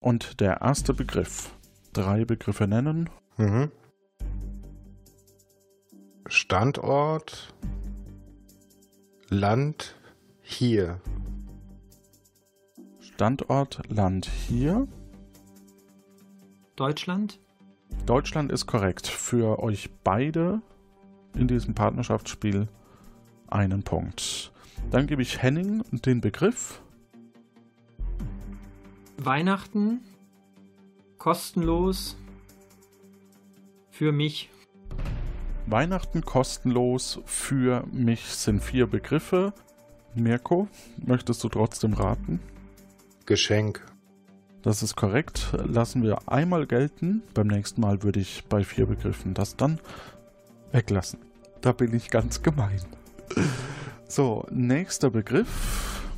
[0.00, 1.54] Und der erste Begriff.
[1.92, 3.10] Drei Begriffe nennen.
[3.36, 3.70] Mhm.
[6.26, 7.54] Standort,
[9.28, 9.96] Land,
[10.40, 11.00] hier.
[13.00, 14.88] Standort, Land hier.
[16.76, 17.38] Deutschland?
[18.06, 19.06] Deutschland ist korrekt.
[19.06, 20.62] Für euch beide
[21.34, 22.68] in diesem Partnerschaftsspiel
[23.48, 24.52] einen Punkt.
[24.90, 26.80] Dann gebe ich Henning den Begriff.
[29.24, 30.00] Weihnachten
[31.18, 32.16] kostenlos
[33.90, 34.48] für mich.
[35.66, 39.52] Weihnachten kostenlos für mich sind vier Begriffe.
[40.14, 40.68] Mirko,
[41.04, 42.40] möchtest du trotzdem raten?
[43.26, 43.84] Geschenk.
[44.62, 45.54] Das ist korrekt.
[45.66, 47.22] Lassen wir einmal gelten.
[47.34, 49.80] Beim nächsten Mal würde ich bei vier Begriffen das dann
[50.72, 51.20] weglassen.
[51.60, 52.80] Da bin ich ganz gemein.
[54.08, 56.08] So, nächster Begriff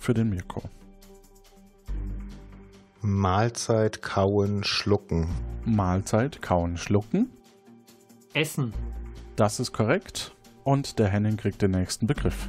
[0.00, 0.62] für den Mirko.
[3.04, 5.28] Mahlzeit, kauen, schlucken.
[5.64, 7.30] Mahlzeit, kauen, schlucken.
[8.32, 8.72] Essen.
[9.34, 10.36] Das ist korrekt.
[10.62, 12.48] Und der Henning kriegt den nächsten Begriff.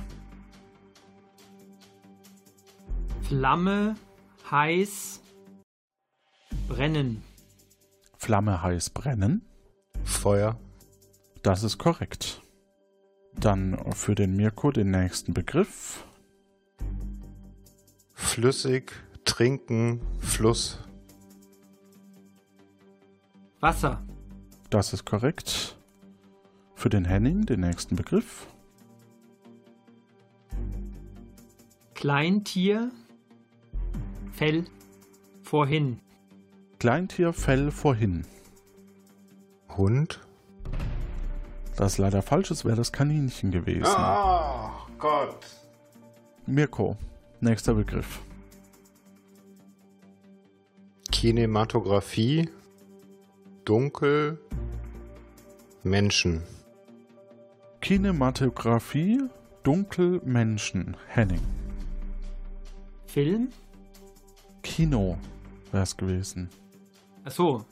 [3.24, 3.96] Flamme,
[4.52, 5.22] heiß,
[6.68, 7.24] brennen.
[8.20, 9.42] Flamme heiß brennen.
[10.04, 10.60] Feuer.
[11.42, 12.44] Das ist korrekt.
[13.34, 16.06] Dann für den Mirko den nächsten Begriff.
[18.14, 18.94] Flüssig,
[19.26, 20.80] trinken, Fluss.
[23.60, 24.04] Wasser.
[24.70, 25.78] Das ist korrekt.
[26.76, 28.48] Für den Henning den nächsten Begriff.
[31.94, 32.92] Kleintier,
[34.34, 34.66] Fell,
[35.44, 36.00] vorhin.
[36.80, 38.26] Kleintier Fell vorhin.
[39.78, 40.20] Hund.
[41.78, 43.86] Das leider falsch ist, wäre das Kaninchen gewesen.
[43.88, 44.70] Oh
[45.00, 45.46] Gott.
[46.46, 46.98] Mirko,
[47.40, 48.20] nächster Begriff.
[51.14, 52.50] Kinematografie,
[53.66, 54.40] dunkel,
[55.84, 56.42] Menschen.
[57.82, 59.22] Kinematografie,
[59.62, 60.98] dunkel, Menschen.
[61.08, 61.40] Henning.
[63.06, 63.50] Film?
[64.64, 65.18] Kino
[65.72, 66.50] wäre es gewesen.
[67.24, 67.64] Ach so.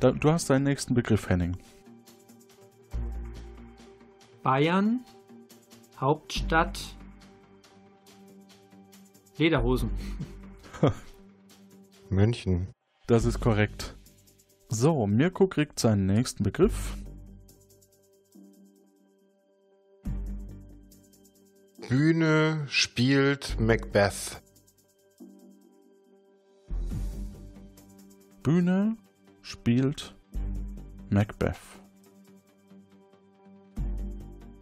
[0.00, 1.58] Da, du hast deinen nächsten Begriff, Henning.
[4.42, 5.04] Bayern,
[6.00, 6.96] Hauptstadt,
[9.36, 9.90] Lederhosen.
[12.10, 12.68] München.
[13.06, 13.96] Das ist korrekt.
[14.68, 16.96] So, Mirko kriegt seinen nächsten Begriff.
[21.88, 24.40] Bühne spielt Macbeth.
[28.42, 28.96] Bühne
[29.42, 30.14] spielt
[31.10, 31.58] Macbeth.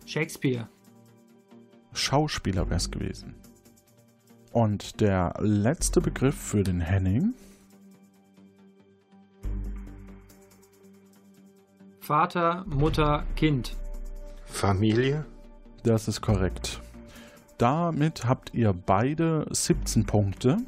[0.07, 0.69] Shakespeare.
[1.93, 3.35] Schauspieler wäre es gewesen.
[4.53, 7.35] Und der letzte Begriff für den Henning.
[12.01, 13.77] Vater, Mutter, Kind.
[14.47, 15.27] Familie.
[15.83, 16.81] Das ist korrekt.
[17.59, 20.59] Damit habt ihr beide 17 Punkte.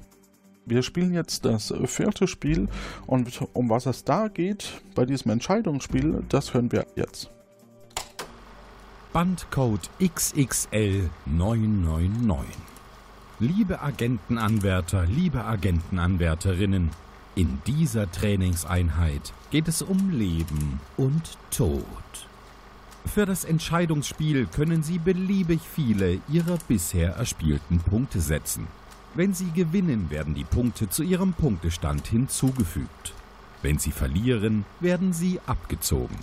[0.67, 2.69] Wir spielen jetzt das vierte Spiel
[3.07, 7.31] und um was es da geht bei diesem Entscheidungsspiel, das hören wir jetzt.
[9.13, 12.70] Bandcode XXL 999.
[13.43, 16.91] Liebe Agentenanwärter, liebe Agentenanwärterinnen,
[17.35, 21.83] in dieser Trainingseinheit geht es um Leben und Tod.
[23.07, 28.67] Für das Entscheidungsspiel können Sie beliebig viele Ihrer bisher erspielten Punkte setzen.
[29.15, 33.15] Wenn Sie gewinnen, werden die Punkte zu Ihrem Punktestand hinzugefügt.
[33.63, 36.19] Wenn Sie verlieren, werden sie abgezogen.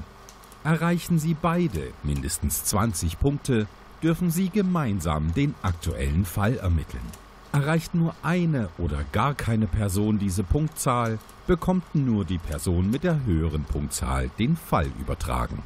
[0.64, 3.66] Erreichen Sie beide mindestens 20 Punkte,
[4.04, 7.04] dürfen Sie gemeinsam den aktuellen Fall ermitteln.
[7.52, 11.18] Erreicht nur eine oder gar keine Person diese Punktzahl,
[11.48, 15.64] bekommt nur die Person mit der höheren Punktzahl den Fall übertragen.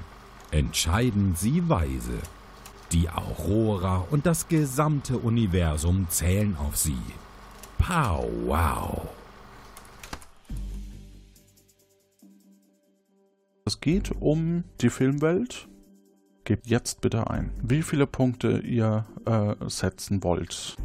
[0.52, 2.20] Entscheiden Sie weise.
[2.92, 6.98] Die Aurora und das gesamte Universum zählen auf Sie.
[7.78, 9.08] Pow wow.
[13.66, 15.68] Es geht um die Filmwelt.
[16.44, 20.76] Gebt jetzt bitte ein, wie viele Punkte ihr äh, setzen wollt.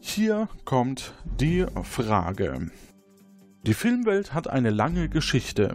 [0.00, 2.70] Hier kommt die Frage.
[3.64, 5.74] Die Filmwelt hat eine lange Geschichte.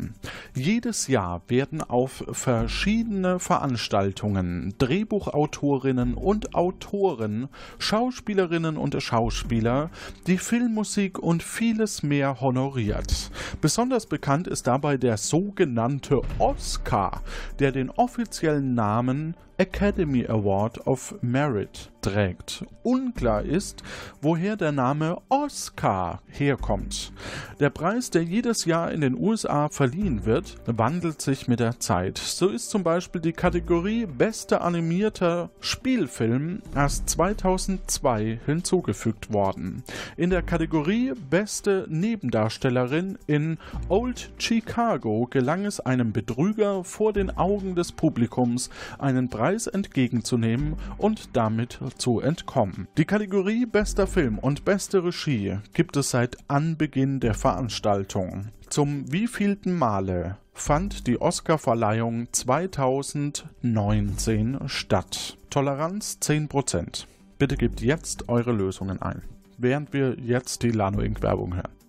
[0.56, 9.90] Jedes Jahr werden auf verschiedene Veranstaltungen Drehbuchautorinnen und Autoren, Schauspielerinnen und Schauspieler,
[10.28, 13.30] die Filmmusik und vieles mehr honoriert.
[13.60, 17.22] Besonders bekannt ist dabei der sogenannte Oscar,
[17.60, 22.66] der den offiziellen Namen Academy Award of Merit trägt.
[22.82, 23.82] Unklar ist,
[24.22, 27.14] woher der Name Oscar herkommt.
[27.60, 32.18] Der Preis, der jedes Jahr in den USA verliehen wird, wandelt sich mit der Zeit.
[32.18, 39.84] So ist zum Beispiel die Kategorie Bester animierter Spielfilm erst 2002 hinzugefügt worden.
[40.18, 47.76] In der Kategorie Beste Nebendarstellerin in Old Chicago gelang es einem Betrüger vor den Augen
[47.76, 52.88] des Publikums einen Preis entgegenzunehmen und damit zu entkommen.
[52.98, 58.50] Die Kategorie Bester Film und Beste Regie gibt es seit Anbeginn der Veranstaltung.
[58.70, 65.38] Zum wievielten Male fand die Oscarverleihung 2019 statt?
[65.50, 67.08] Toleranz 10%.
[67.38, 69.24] Bitte gebt jetzt eure Lösungen ein,
[69.58, 71.22] während wir jetzt die Lano Inc.
[71.22, 71.83] Werbung hören.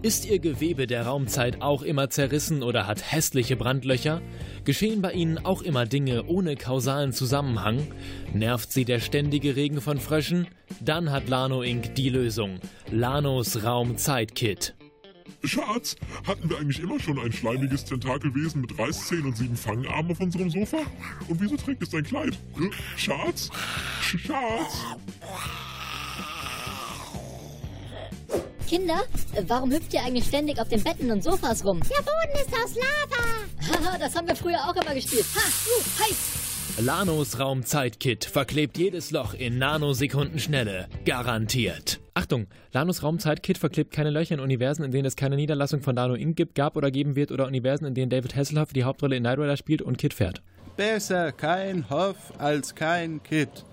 [0.00, 4.22] Ist Ihr Gewebe der Raumzeit auch immer zerrissen oder hat hässliche Brandlöcher?
[4.64, 7.84] Geschehen bei Ihnen auch immer Dinge ohne kausalen Zusammenhang?
[8.32, 10.46] Nervt Sie der ständige Regen von Fröschen?
[10.80, 11.96] Dann hat Lano Inc.
[11.96, 12.60] die Lösung.
[12.92, 14.76] Lanos Raumzeit-Kit.
[15.42, 20.20] Schatz, hatten wir eigentlich immer schon ein schleimiges Tentakelwesen mit Reißzähnen und sieben Fangarmen auf
[20.20, 20.78] unserem Sofa?
[21.26, 22.38] Und wieso trägt es dein Kleid?
[22.96, 23.50] Schatz?
[24.00, 24.84] Schatz?
[28.68, 29.00] Kinder,
[29.46, 31.80] warum hüpft ihr eigentlich ständig auf den Betten und Sofas rum?
[31.80, 33.88] Der Boden ist aus Lava.
[33.88, 35.24] Haha, das haben wir früher auch immer gespielt.
[35.34, 36.84] Ha, uh, heiß.
[36.84, 40.86] Lanos Raumzeit-Kit verklebt jedes Loch in Nanosekundenschnelle.
[41.06, 41.98] Garantiert.
[42.12, 46.14] Achtung, Lanos Raumzeit-Kit verklebt keine Löcher in Universen, in denen es keine Niederlassung von Lano
[46.14, 46.36] Inc.
[46.36, 49.38] gibt, gab oder geben wird oder Universen, in denen David Hasselhoff die Hauptrolle in Knight
[49.38, 50.42] Rider spielt und Kit fährt.
[50.76, 53.64] Besser kein Hoff als kein Kit.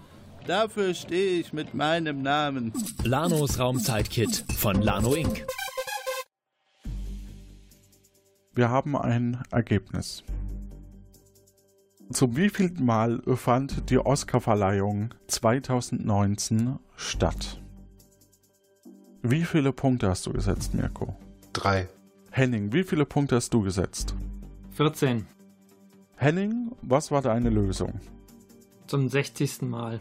[0.47, 2.71] Dafür stehe ich mit meinem Namen.
[3.03, 5.45] Lanos Raumzeit-Kit von Lano Inc.
[8.53, 10.23] Wir haben ein Ergebnis.
[12.11, 17.59] Zum wievielten Mal fand die Oscarverleihung 2019 statt?
[19.23, 21.15] Wie viele Punkte hast du gesetzt, Mirko?
[21.53, 21.89] Drei.
[22.29, 24.13] Henning, wie viele Punkte hast du gesetzt?
[24.71, 25.25] 14.
[26.17, 27.99] Henning, was war deine Lösung?
[28.85, 29.63] Zum 60.
[29.63, 29.99] Mal.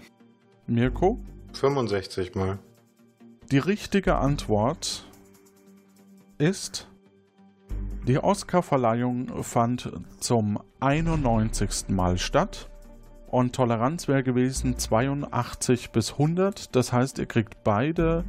[0.66, 1.18] Mirko?
[1.52, 2.58] 65 Mal.
[3.50, 5.04] Die richtige Antwort
[6.38, 6.88] ist
[8.06, 9.90] die Oscarverleihung fand
[10.20, 11.88] zum 91.
[11.88, 12.70] Mal statt
[13.28, 16.76] und Toleranz wäre gewesen 82 bis 100.
[16.76, 18.24] Das heißt, ihr kriegt beide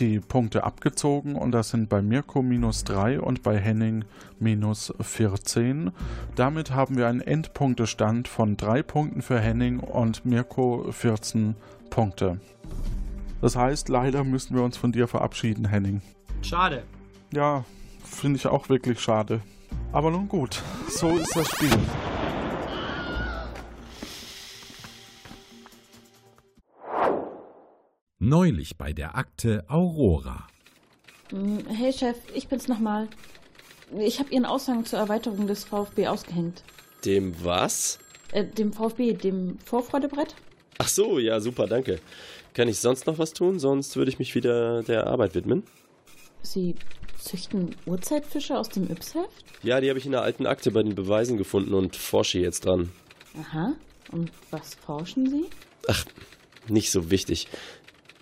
[0.00, 4.04] die Punkte abgezogen und das sind bei Mirko minus 3 und bei Henning
[4.38, 5.92] minus 14.
[6.34, 11.54] Damit haben wir einen Endpunktestand von 3 Punkten für Henning und Mirko 14
[11.90, 12.40] Punkte.
[13.40, 16.02] Das heißt, leider müssen wir uns von dir verabschieden, Henning.
[16.42, 16.82] Schade.
[17.32, 17.64] Ja,
[18.04, 19.40] finde ich auch wirklich schade.
[19.92, 21.78] Aber nun gut, so ist das Spiel.
[28.30, 30.46] Neulich bei der Akte Aurora.
[31.30, 33.08] Hm, Hey Chef, ich bin's nochmal.
[33.98, 36.62] Ich habe Ihren Aushang zur Erweiterung des VfB ausgehängt.
[37.04, 37.98] Dem was?
[38.30, 40.36] Äh, dem VfB, dem Vorfreudebrett?
[40.78, 41.98] Ach so, ja, super, danke.
[42.54, 43.58] Kann ich sonst noch was tun?
[43.58, 45.64] Sonst würde ich mich wieder der Arbeit widmen.
[46.42, 46.76] Sie
[47.18, 49.44] züchten Urzeitfische aus dem Yps-Heft?
[49.64, 52.64] Ja, die habe ich in der alten Akte bei den Beweisen gefunden und forsche jetzt
[52.64, 52.92] dran.
[53.40, 53.72] Aha.
[54.12, 55.46] Und was forschen Sie?
[55.88, 56.04] Ach,
[56.68, 57.48] nicht so wichtig.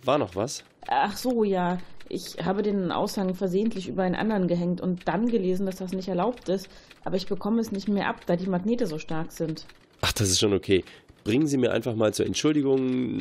[0.04, 0.64] War noch was?
[0.86, 1.78] Ach so, ja.
[2.08, 6.08] Ich habe den Aushang versehentlich über einen anderen gehängt und dann gelesen, dass das nicht
[6.08, 6.68] erlaubt ist.
[7.04, 9.66] Aber ich bekomme es nicht mehr ab, da die Magnete so stark sind.
[10.00, 10.84] Ach, das ist schon okay.
[11.24, 12.78] Bringen Sie mir einfach mal zur Entschuldigung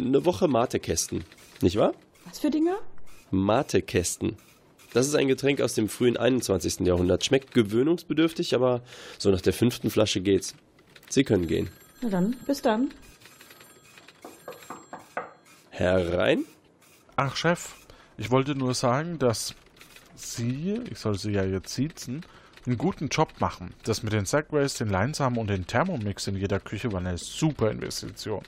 [0.08, 1.26] eine Woche Matekästen.
[1.62, 1.94] Nicht wahr?
[2.26, 2.78] Was für Dinger?
[3.32, 4.38] Matekästen.
[4.94, 6.88] Das ist ein Getränk aus dem frühen 21.
[6.88, 7.26] Jahrhundert.
[7.26, 8.82] Schmeckt gewöhnungsbedürftig, aber
[9.18, 10.56] so nach der fünften Flasche geht's.
[11.10, 11.70] Sie können gehen.
[12.02, 12.92] Na dann, bis dann.
[15.70, 16.46] Herein?
[17.20, 17.74] Ach, Chef,
[18.20, 19.56] ich wollte nur sagen, dass
[20.16, 22.24] Sie, ich soll Sie ja jetzt siezen,
[22.68, 23.74] einen guten Job machen.
[23.84, 27.72] Das mit den Segways, den Leinsamen und den Thermomix in jeder Küche war eine super
[27.72, 28.44] Investition.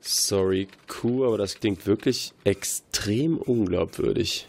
[0.00, 4.48] Sorry, Kuh, aber das klingt wirklich extrem unglaubwürdig.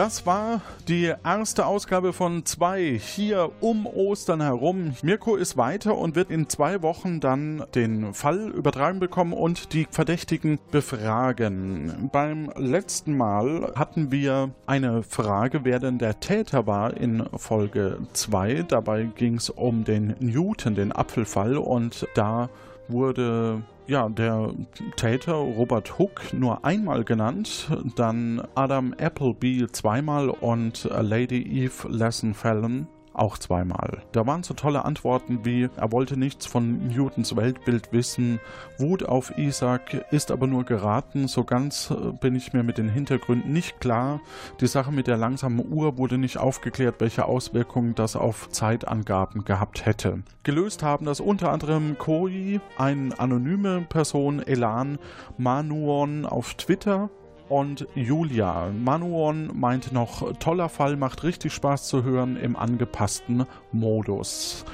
[0.00, 4.94] Das war die erste Ausgabe von zwei hier um Ostern herum.
[5.02, 9.86] Mirko ist weiter und wird in zwei Wochen dann den Fall übertragen bekommen und die
[9.90, 12.08] Verdächtigen befragen.
[12.10, 18.64] Beim letzten Mal hatten wir eine Frage, wer denn der Täter war in Folge 2.
[18.68, 22.48] Dabei ging es um den Newton, den Apfelfall und da
[22.88, 23.60] wurde
[23.90, 24.54] ja, der
[24.96, 32.86] Täter Robert Hook nur einmal genannt, dann Adam Appleby zweimal und Lady Eve Lesson Fallon
[33.12, 34.02] auch zweimal.
[34.12, 38.40] Da waren so tolle Antworten wie, er wollte nichts von Newtons Weltbild wissen,
[38.78, 43.52] Wut auf Isaac ist aber nur geraten, so ganz bin ich mir mit den Hintergründen
[43.52, 44.20] nicht klar.
[44.60, 49.86] Die Sache mit der langsamen Uhr wurde nicht aufgeklärt, welche Auswirkungen das auf Zeitangaben gehabt
[49.86, 50.22] hätte.
[50.42, 54.98] Gelöst haben das unter anderem Koi, eine anonyme Person, Elan,
[55.36, 57.10] Manuon auf Twitter,
[57.50, 58.70] und Julia.
[58.72, 64.64] Manuon meinte noch, toller Fall, macht richtig Spaß zu hören im angepassten Modus.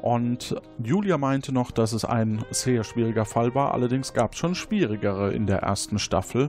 [0.00, 4.54] Und Julia meinte noch, dass es ein sehr schwieriger Fall war, allerdings gab es schon
[4.54, 6.48] schwierigere in der ersten Staffel.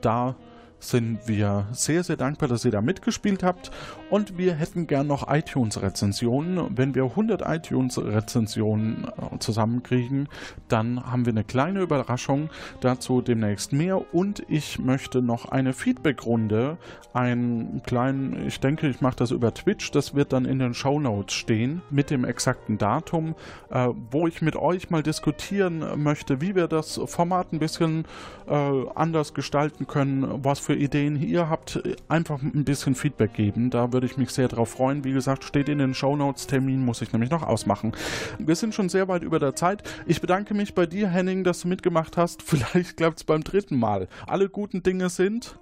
[0.00, 0.36] Da
[0.78, 3.70] sind wir sehr, sehr dankbar, dass ihr da mitgespielt habt.
[4.14, 6.78] Und wir hätten gern noch iTunes-Rezensionen.
[6.78, 10.28] Wenn wir 100 iTunes-Rezensionen äh, zusammenkriegen,
[10.68, 12.48] dann haben wir eine kleine Überraschung.
[12.80, 14.14] Dazu demnächst mehr.
[14.14, 16.78] Und ich möchte noch eine Feedback-Runde,
[17.12, 21.00] einen kleinen, ich denke, ich mache das über Twitch, das wird dann in den Show
[21.00, 23.34] Notes stehen, mit dem exakten Datum,
[23.70, 28.04] äh, wo ich mit euch mal diskutieren möchte, wie wir das Format ein bisschen
[28.46, 33.70] äh, anders gestalten können, was für Ideen ihr habt, einfach ein bisschen Feedback geben.
[33.70, 35.04] Da würde ich mich sehr drauf freuen.
[35.04, 36.46] Wie gesagt, steht in den Show Notes.
[36.46, 37.92] Termin muss ich nämlich noch ausmachen.
[38.38, 39.82] Wir sind schon sehr weit über der Zeit.
[40.06, 42.42] Ich bedanke mich bei dir, Henning, dass du mitgemacht hast.
[42.46, 44.08] Vielleicht klappt es beim dritten Mal.
[44.26, 45.58] Alle guten Dinge sind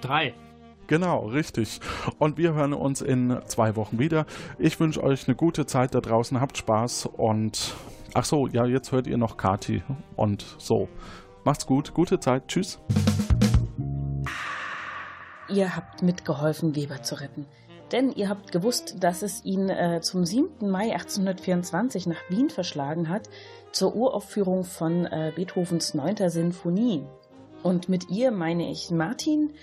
[0.00, 0.34] drei.
[0.86, 1.80] Genau, richtig.
[2.18, 4.24] Und wir hören uns in zwei Wochen wieder.
[4.58, 6.40] Ich wünsche euch eine gute Zeit da draußen.
[6.40, 7.74] Habt Spaß und
[8.14, 9.82] ach so, ja, jetzt hört ihr noch Kati
[10.14, 10.88] und so.
[11.44, 12.78] Macht's gut, gute Zeit, tschüss.
[15.48, 17.46] Ihr habt mitgeholfen, Weber zu retten.
[17.92, 20.68] Denn ihr habt gewusst, dass es ihn äh, zum 7.
[20.68, 23.28] Mai 1824 nach Wien verschlagen hat,
[23.72, 26.28] zur Uraufführung von äh, Beethovens 9.
[26.28, 27.06] Sinfonie.
[27.62, 29.54] Und mit ihr meine ich Martin,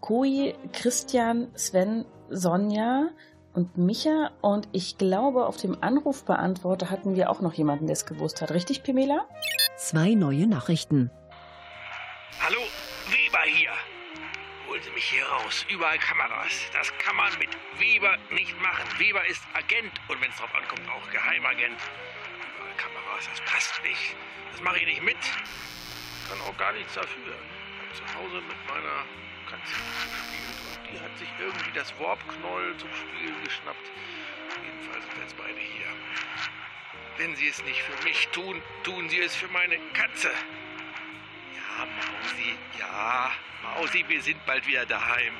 [0.00, 3.10] Koi, Christian, Sven, Sonja
[3.52, 4.30] und Micha.
[4.40, 8.52] Und ich glaube, auf dem Anrufbeantworter hatten wir auch noch jemanden, der es gewusst hat.
[8.52, 9.26] Richtig, Pimela?
[9.76, 11.10] Zwei neue Nachrichten.
[12.40, 12.60] Hallo,
[13.08, 13.70] Weber hier.
[14.82, 15.64] Sie mich hier raus.
[15.68, 16.70] Überall Kameras.
[16.72, 18.84] Das kann man mit Weber nicht machen.
[18.98, 21.78] Weber ist Agent und wenn es drauf ankommt, auch Geheimagent.
[22.56, 24.16] Überall Kameras, das passt nicht.
[24.50, 25.16] Das mache ich nicht mit.
[26.28, 27.36] Kann auch gar nichts dafür.
[27.92, 29.04] Ich habe zu Hause mit meiner
[29.48, 33.90] Katze gespielt und die hat sich irgendwie das Warpknoll zum Spielen geschnappt.
[34.64, 35.88] Jedenfalls sind jetzt beide hier.
[37.18, 40.30] Wenn sie es nicht für mich tun, tun sie es für meine Katze.
[41.78, 43.30] Ja, Mausi, ja,
[43.62, 45.34] Mausi, wir sind bald wieder daheim.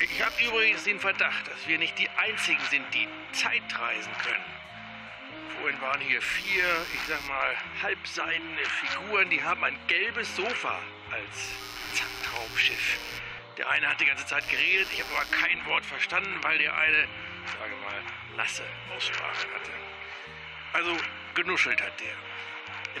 [0.00, 4.44] Ich habe übrigens den Verdacht, dass wir nicht die Einzigen sind, die Zeitreisen können.
[5.58, 6.64] Vorhin waren hier vier,
[6.94, 10.78] ich sag mal, halbseidene Figuren, die haben ein gelbes Sofa
[11.10, 11.50] als
[12.24, 12.98] Traumschiff.
[13.56, 16.76] Der eine hat die ganze Zeit geredet, ich habe aber kein Wort verstanden, weil der
[16.76, 17.08] eine,
[17.58, 18.02] sage mal,
[18.36, 18.62] lasse
[18.94, 19.70] Aussprache hatte.
[20.74, 20.96] Also
[21.34, 22.14] genuschelt hat der.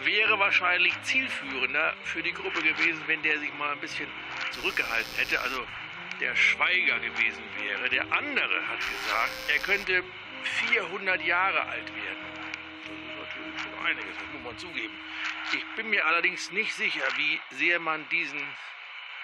[0.04, 4.08] Wäre wahrscheinlich zielführender für die Gruppe gewesen, wenn der sich mal ein bisschen
[4.52, 5.66] zurückgehalten hätte, also
[6.20, 7.88] der Schweiger gewesen wäre.
[7.88, 10.04] Der andere hat gesagt, er könnte
[10.42, 12.24] 400 Jahre alt werden.
[12.36, 14.94] Das ist natürlich schon einiges, das muss man zugeben.
[15.52, 18.42] Ich bin mir allerdings nicht sicher, wie sehr man diesen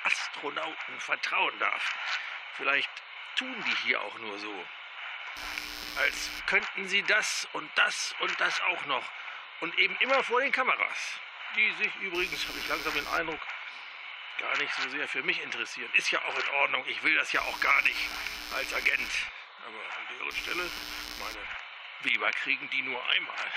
[0.04, 1.94] Astronauten vertrauen darf.
[2.56, 2.90] Vielleicht
[3.36, 4.64] tun die hier auch nur so.
[5.98, 9.10] Als könnten sie das und das und das auch noch.
[9.62, 11.20] Und eben immer vor den Kameras.
[11.54, 13.38] Die sich übrigens, habe ich langsam den Eindruck,
[14.38, 15.88] gar nicht so sehr für mich interessieren.
[15.94, 16.84] Ist ja auch in Ordnung.
[16.88, 18.08] Ich will das ja auch gar nicht
[18.56, 19.10] als Agent.
[19.64, 20.68] Aber an deren Stelle,
[21.20, 21.46] meine
[22.00, 23.52] Weber kriegen die nur einmal.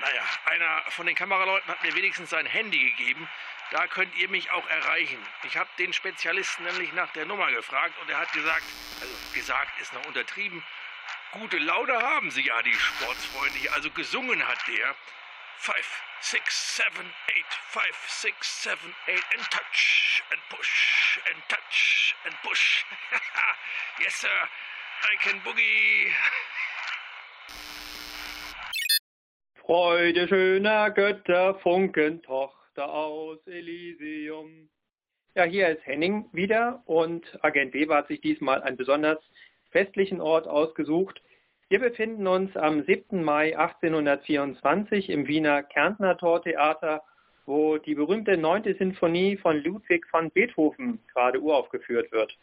[0.00, 3.28] Naja, einer von den Kameraleuten hat mir wenigstens sein Handy gegeben.
[3.70, 5.18] Da könnt ihr mich auch erreichen.
[5.42, 8.64] Ich habe den Spezialisten nämlich nach der Nummer gefragt und er hat gesagt,
[9.02, 10.64] also gesagt ist noch untertrieben,
[11.40, 13.72] gute Laune haben sie ja, die Sportsfreunde hier.
[13.74, 14.94] Also gesungen hat der
[15.58, 15.76] 5,
[16.20, 22.84] 6, 7, 8, 5, 6, 7, 8 and touch and push and touch and push.
[24.00, 26.12] yes, sir, I can boogie.
[29.56, 34.68] Freude schöner Götter, Funken, Tochter aus Elysium.
[35.34, 39.18] Ja, hier ist Henning wieder und Agent Weber hat sich diesmal einen besonders
[39.70, 41.20] festlichen Ort ausgesucht.
[41.70, 43.24] Wir befinden uns am 7.
[43.24, 47.02] Mai 1824 im Wiener Kärntner Tortheater,
[47.46, 48.74] wo die berühmte 9.
[48.78, 52.36] Sinfonie von Ludwig van Beethoven gerade uraufgeführt wird.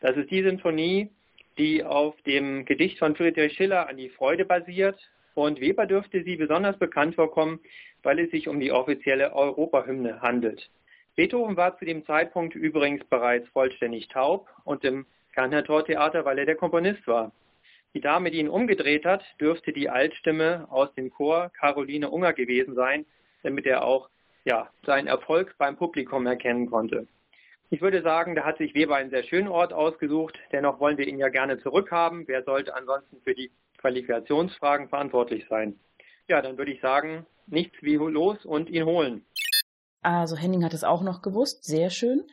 [0.00, 1.10] Das ist die Sinfonie,
[1.58, 5.00] die auf dem Gedicht von Friedrich Schiller an die Freude basiert,
[5.34, 7.60] und Weber dürfte sie besonders bekannt vorkommen,
[8.02, 10.70] weil es sich um die offizielle Europahymne handelt.
[11.16, 16.46] Beethoven war zu dem Zeitpunkt übrigens bereits vollständig taub und im Kärntner Tortheater, weil er
[16.46, 17.32] der Komponist war.
[17.94, 22.74] Die Dame, die ihn umgedreht hat, dürfte die Altstimme aus dem Chor Caroline Unger gewesen
[22.74, 23.04] sein,
[23.42, 24.08] damit er auch
[24.44, 27.06] ja, seinen Erfolg beim Publikum erkennen konnte.
[27.68, 30.38] Ich würde sagen, da hat sich Weber einen sehr schönen Ort ausgesucht.
[30.52, 32.26] Dennoch wollen wir ihn ja gerne zurückhaben.
[32.26, 35.78] Wer sollte ansonsten für die Qualifikationsfragen verantwortlich sein?
[36.26, 39.24] Ja, dann würde ich sagen, nichts wie los und ihn holen.
[40.02, 42.24] Also Henning hat es auch noch gewusst, sehr schön.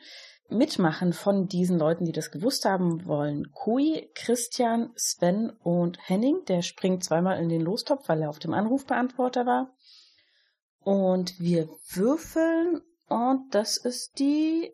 [0.48, 3.52] Mitmachen von diesen Leuten, die das gewusst haben wollen.
[3.52, 6.44] Kui, Christian, Sven und Henning.
[6.46, 9.74] Der springt zweimal in den Lostopf, weil er auf dem Anrufbeantworter war.
[10.80, 14.72] Und wir würfeln und das ist die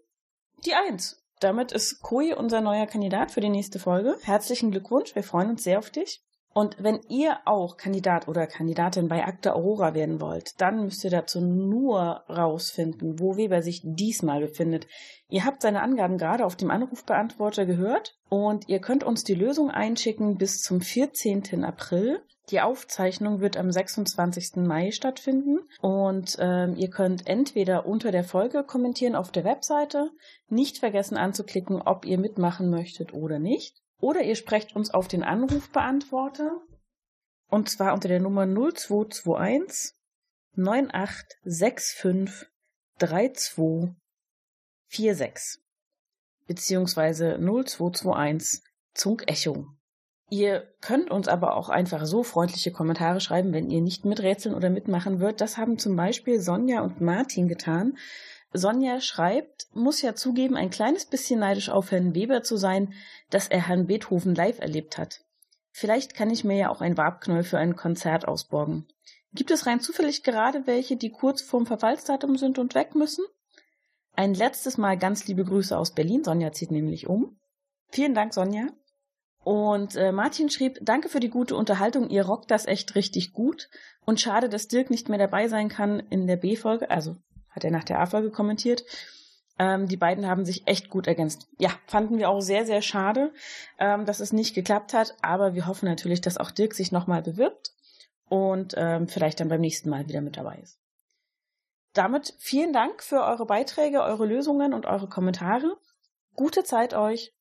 [0.64, 1.20] die Eins.
[1.40, 4.16] damit ist Koi unser neuer Kandidat für die nächste Folge.
[4.22, 6.22] Herzlichen Glückwunsch, wir freuen uns sehr auf dich.
[6.54, 11.10] Und wenn ihr auch Kandidat oder Kandidatin bei Akte Aurora werden wollt, dann müsst ihr
[11.10, 14.86] dazu nur rausfinden, wo Weber sich diesmal befindet.
[15.28, 19.68] Ihr habt seine Angaben gerade auf dem Anrufbeantworter gehört und ihr könnt uns die Lösung
[19.68, 21.64] einschicken bis zum 14.
[21.64, 22.22] April.
[22.50, 24.56] Die Aufzeichnung wird am 26.
[24.56, 30.10] Mai stattfinden und ähm, ihr könnt entweder unter der Folge kommentieren auf der Webseite,
[30.48, 33.83] nicht vergessen anzuklicken, ob ihr mitmachen möchtet oder nicht.
[34.04, 36.60] Oder ihr sprecht uns auf den Anrufbeantworter
[37.48, 39.94] und zwar unter der Nummer 0221
[40.56, 42.50] 9865
[42.98, 45.62] 3246
[46.46, 48.60] beziehungsweise 0221
[48.92, 49.68] Zunk Echo.
[50.28, 54.68] Ihr könnt uns aber auch einfach so freundliche Kommentare schreiben, wenn ihr nicht miträtseln oder
[54.68, 55.40] mitmachen würdet.
[55.40, 57.96] Das haben zum Beispiel Sonja und Martin getan.
[58.56, 62.94] Sonja schreibt, muss ja zugeben, ein kleines bisschen neidisch auf Herrn Weber zu sein,
[63.28, 65.24] dass er Herrn Beethoven live erlebt hat.
[65.72, 68.86] Vielleicht kann ich mir ja auch ein Wabknäuel für ein Konzert ausborgen.
[69.32, 73.24] Gibt es rein zufällig gerade welche, die kurz vorm Verfallsdatum sind und weg müssen?
[74.14, 76.22] Ein letztes Mal ganz liebe Grüße aus Berlin.
[76.22, 77.36] Sonja zieht nämlich um.
[77.88, 78.68] Vielen Dank, Sonja.
[79.42, 83.68] Und äh, Martin schrieb, danke für die gute Unterhaltung, ihr rockt das echt richtig gut.
[84.06, 87.16] Und schade, dass Dirk nicht mehr dabei sein kann in der B-Folge, also
[87.54, 88.84] hat er nach der A-Folge kommentiert.
[89.58, 91.46] Ähm, die beiden haben sich echt gut ergänzt.
[91.58, 93.32] Ja, fanden wir auch sehr, sehr schade,
[93.78, 95.14] ähm, dass es nicht geklappt hat.
[95.22, 97.72] Aber wir hoffen natürlich, dass auch Dirk sich nochmal bewirbt
[98.28, 100.78] und ähm, vielleicht dann beim nächsten Mal wieder mit dabei ist.
[101.92, 105.76] Damit vielen Dank für eure Beiträge, eure Lösungen und eure Kommentare.
[106.34, 107.32] Gute Zeit euch.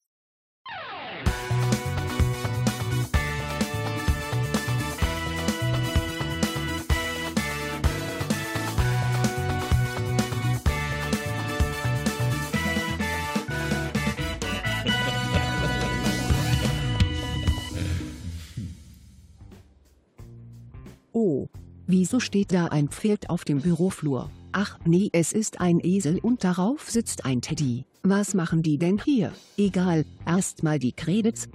[21.14, 21.48] Oh.
[21.86, 24.30] Wieso steht da ein Pferd auf dem Büroflur?
[24.52, 27.86] Ach nee, es ist ein Esel und darauf sitzt ein Teddy.
[28.04, 29.32] Was machen die denn hier?
[29.58, 31.48] Egal, erstmal die Credits.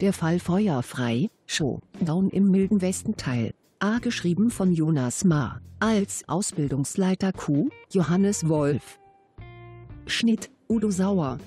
[0.00, 3.52] Der Fall feuerfrei, Show, Down im milden Westenteil.
[3.78, 5.60] A geschrieben von Jonas Ma.
[5.80, 8.98] Als Ausbildungsleiter Q, Johannes Wolf.
[10.06, 11.38] Schnitt, Udo Sauer.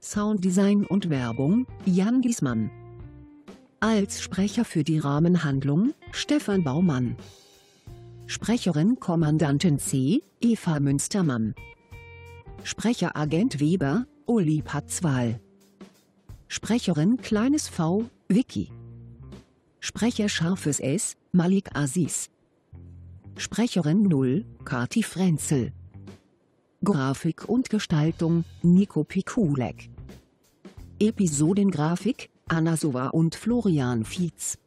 [0.00, 2.70] Sounddesign und Werbung, Jan Giesmann.
[3.86, 7.16] Als Sprecher für die Rahmenhandlung, Stefan Baumann.
[8.24, 11.54] Sprecherin Kommandantin C, Eva Münstermann.
[12.62, 15.38] Sprecher Agent Weber, Uli Patzwal.
[16.48, 18.72] Sprecherin Kleines V, Vicky.
[19.80, 22.30] Sprecher Scharfes S, Malik Aziz.
[23.36, 25.74] Sprecherin 0, Kati Frenzel.
[26.82, 29.90] Grafik und Gestaltung, Nico Pikulek.
[30.98, 34.58] Episodengrafik, Anna Sova und Florian Fietz.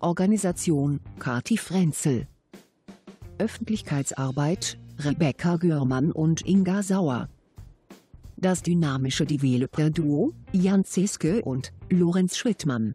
[0.00, 2.26] Organisation, Kati Frenzel.
[3.38, 7.28] Öffentlichkeitsarbeit, Rebecca Görmann und Inga Sauer.
[8.36, 12.92] Das dynamische Developer-Duo, Jan Zeske und Lorenz Schrittmann.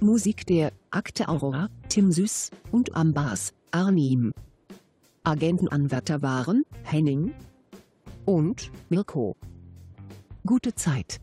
[0.00, 4.32] Musik der Akte Aurora, Tim Süß und am Bass, Arnim.
[5.22, 7.32] Agentenanwärter waren Henning
[8.24, 9.36] und Mirko.
[10.44, 11.20] Gute Zeit.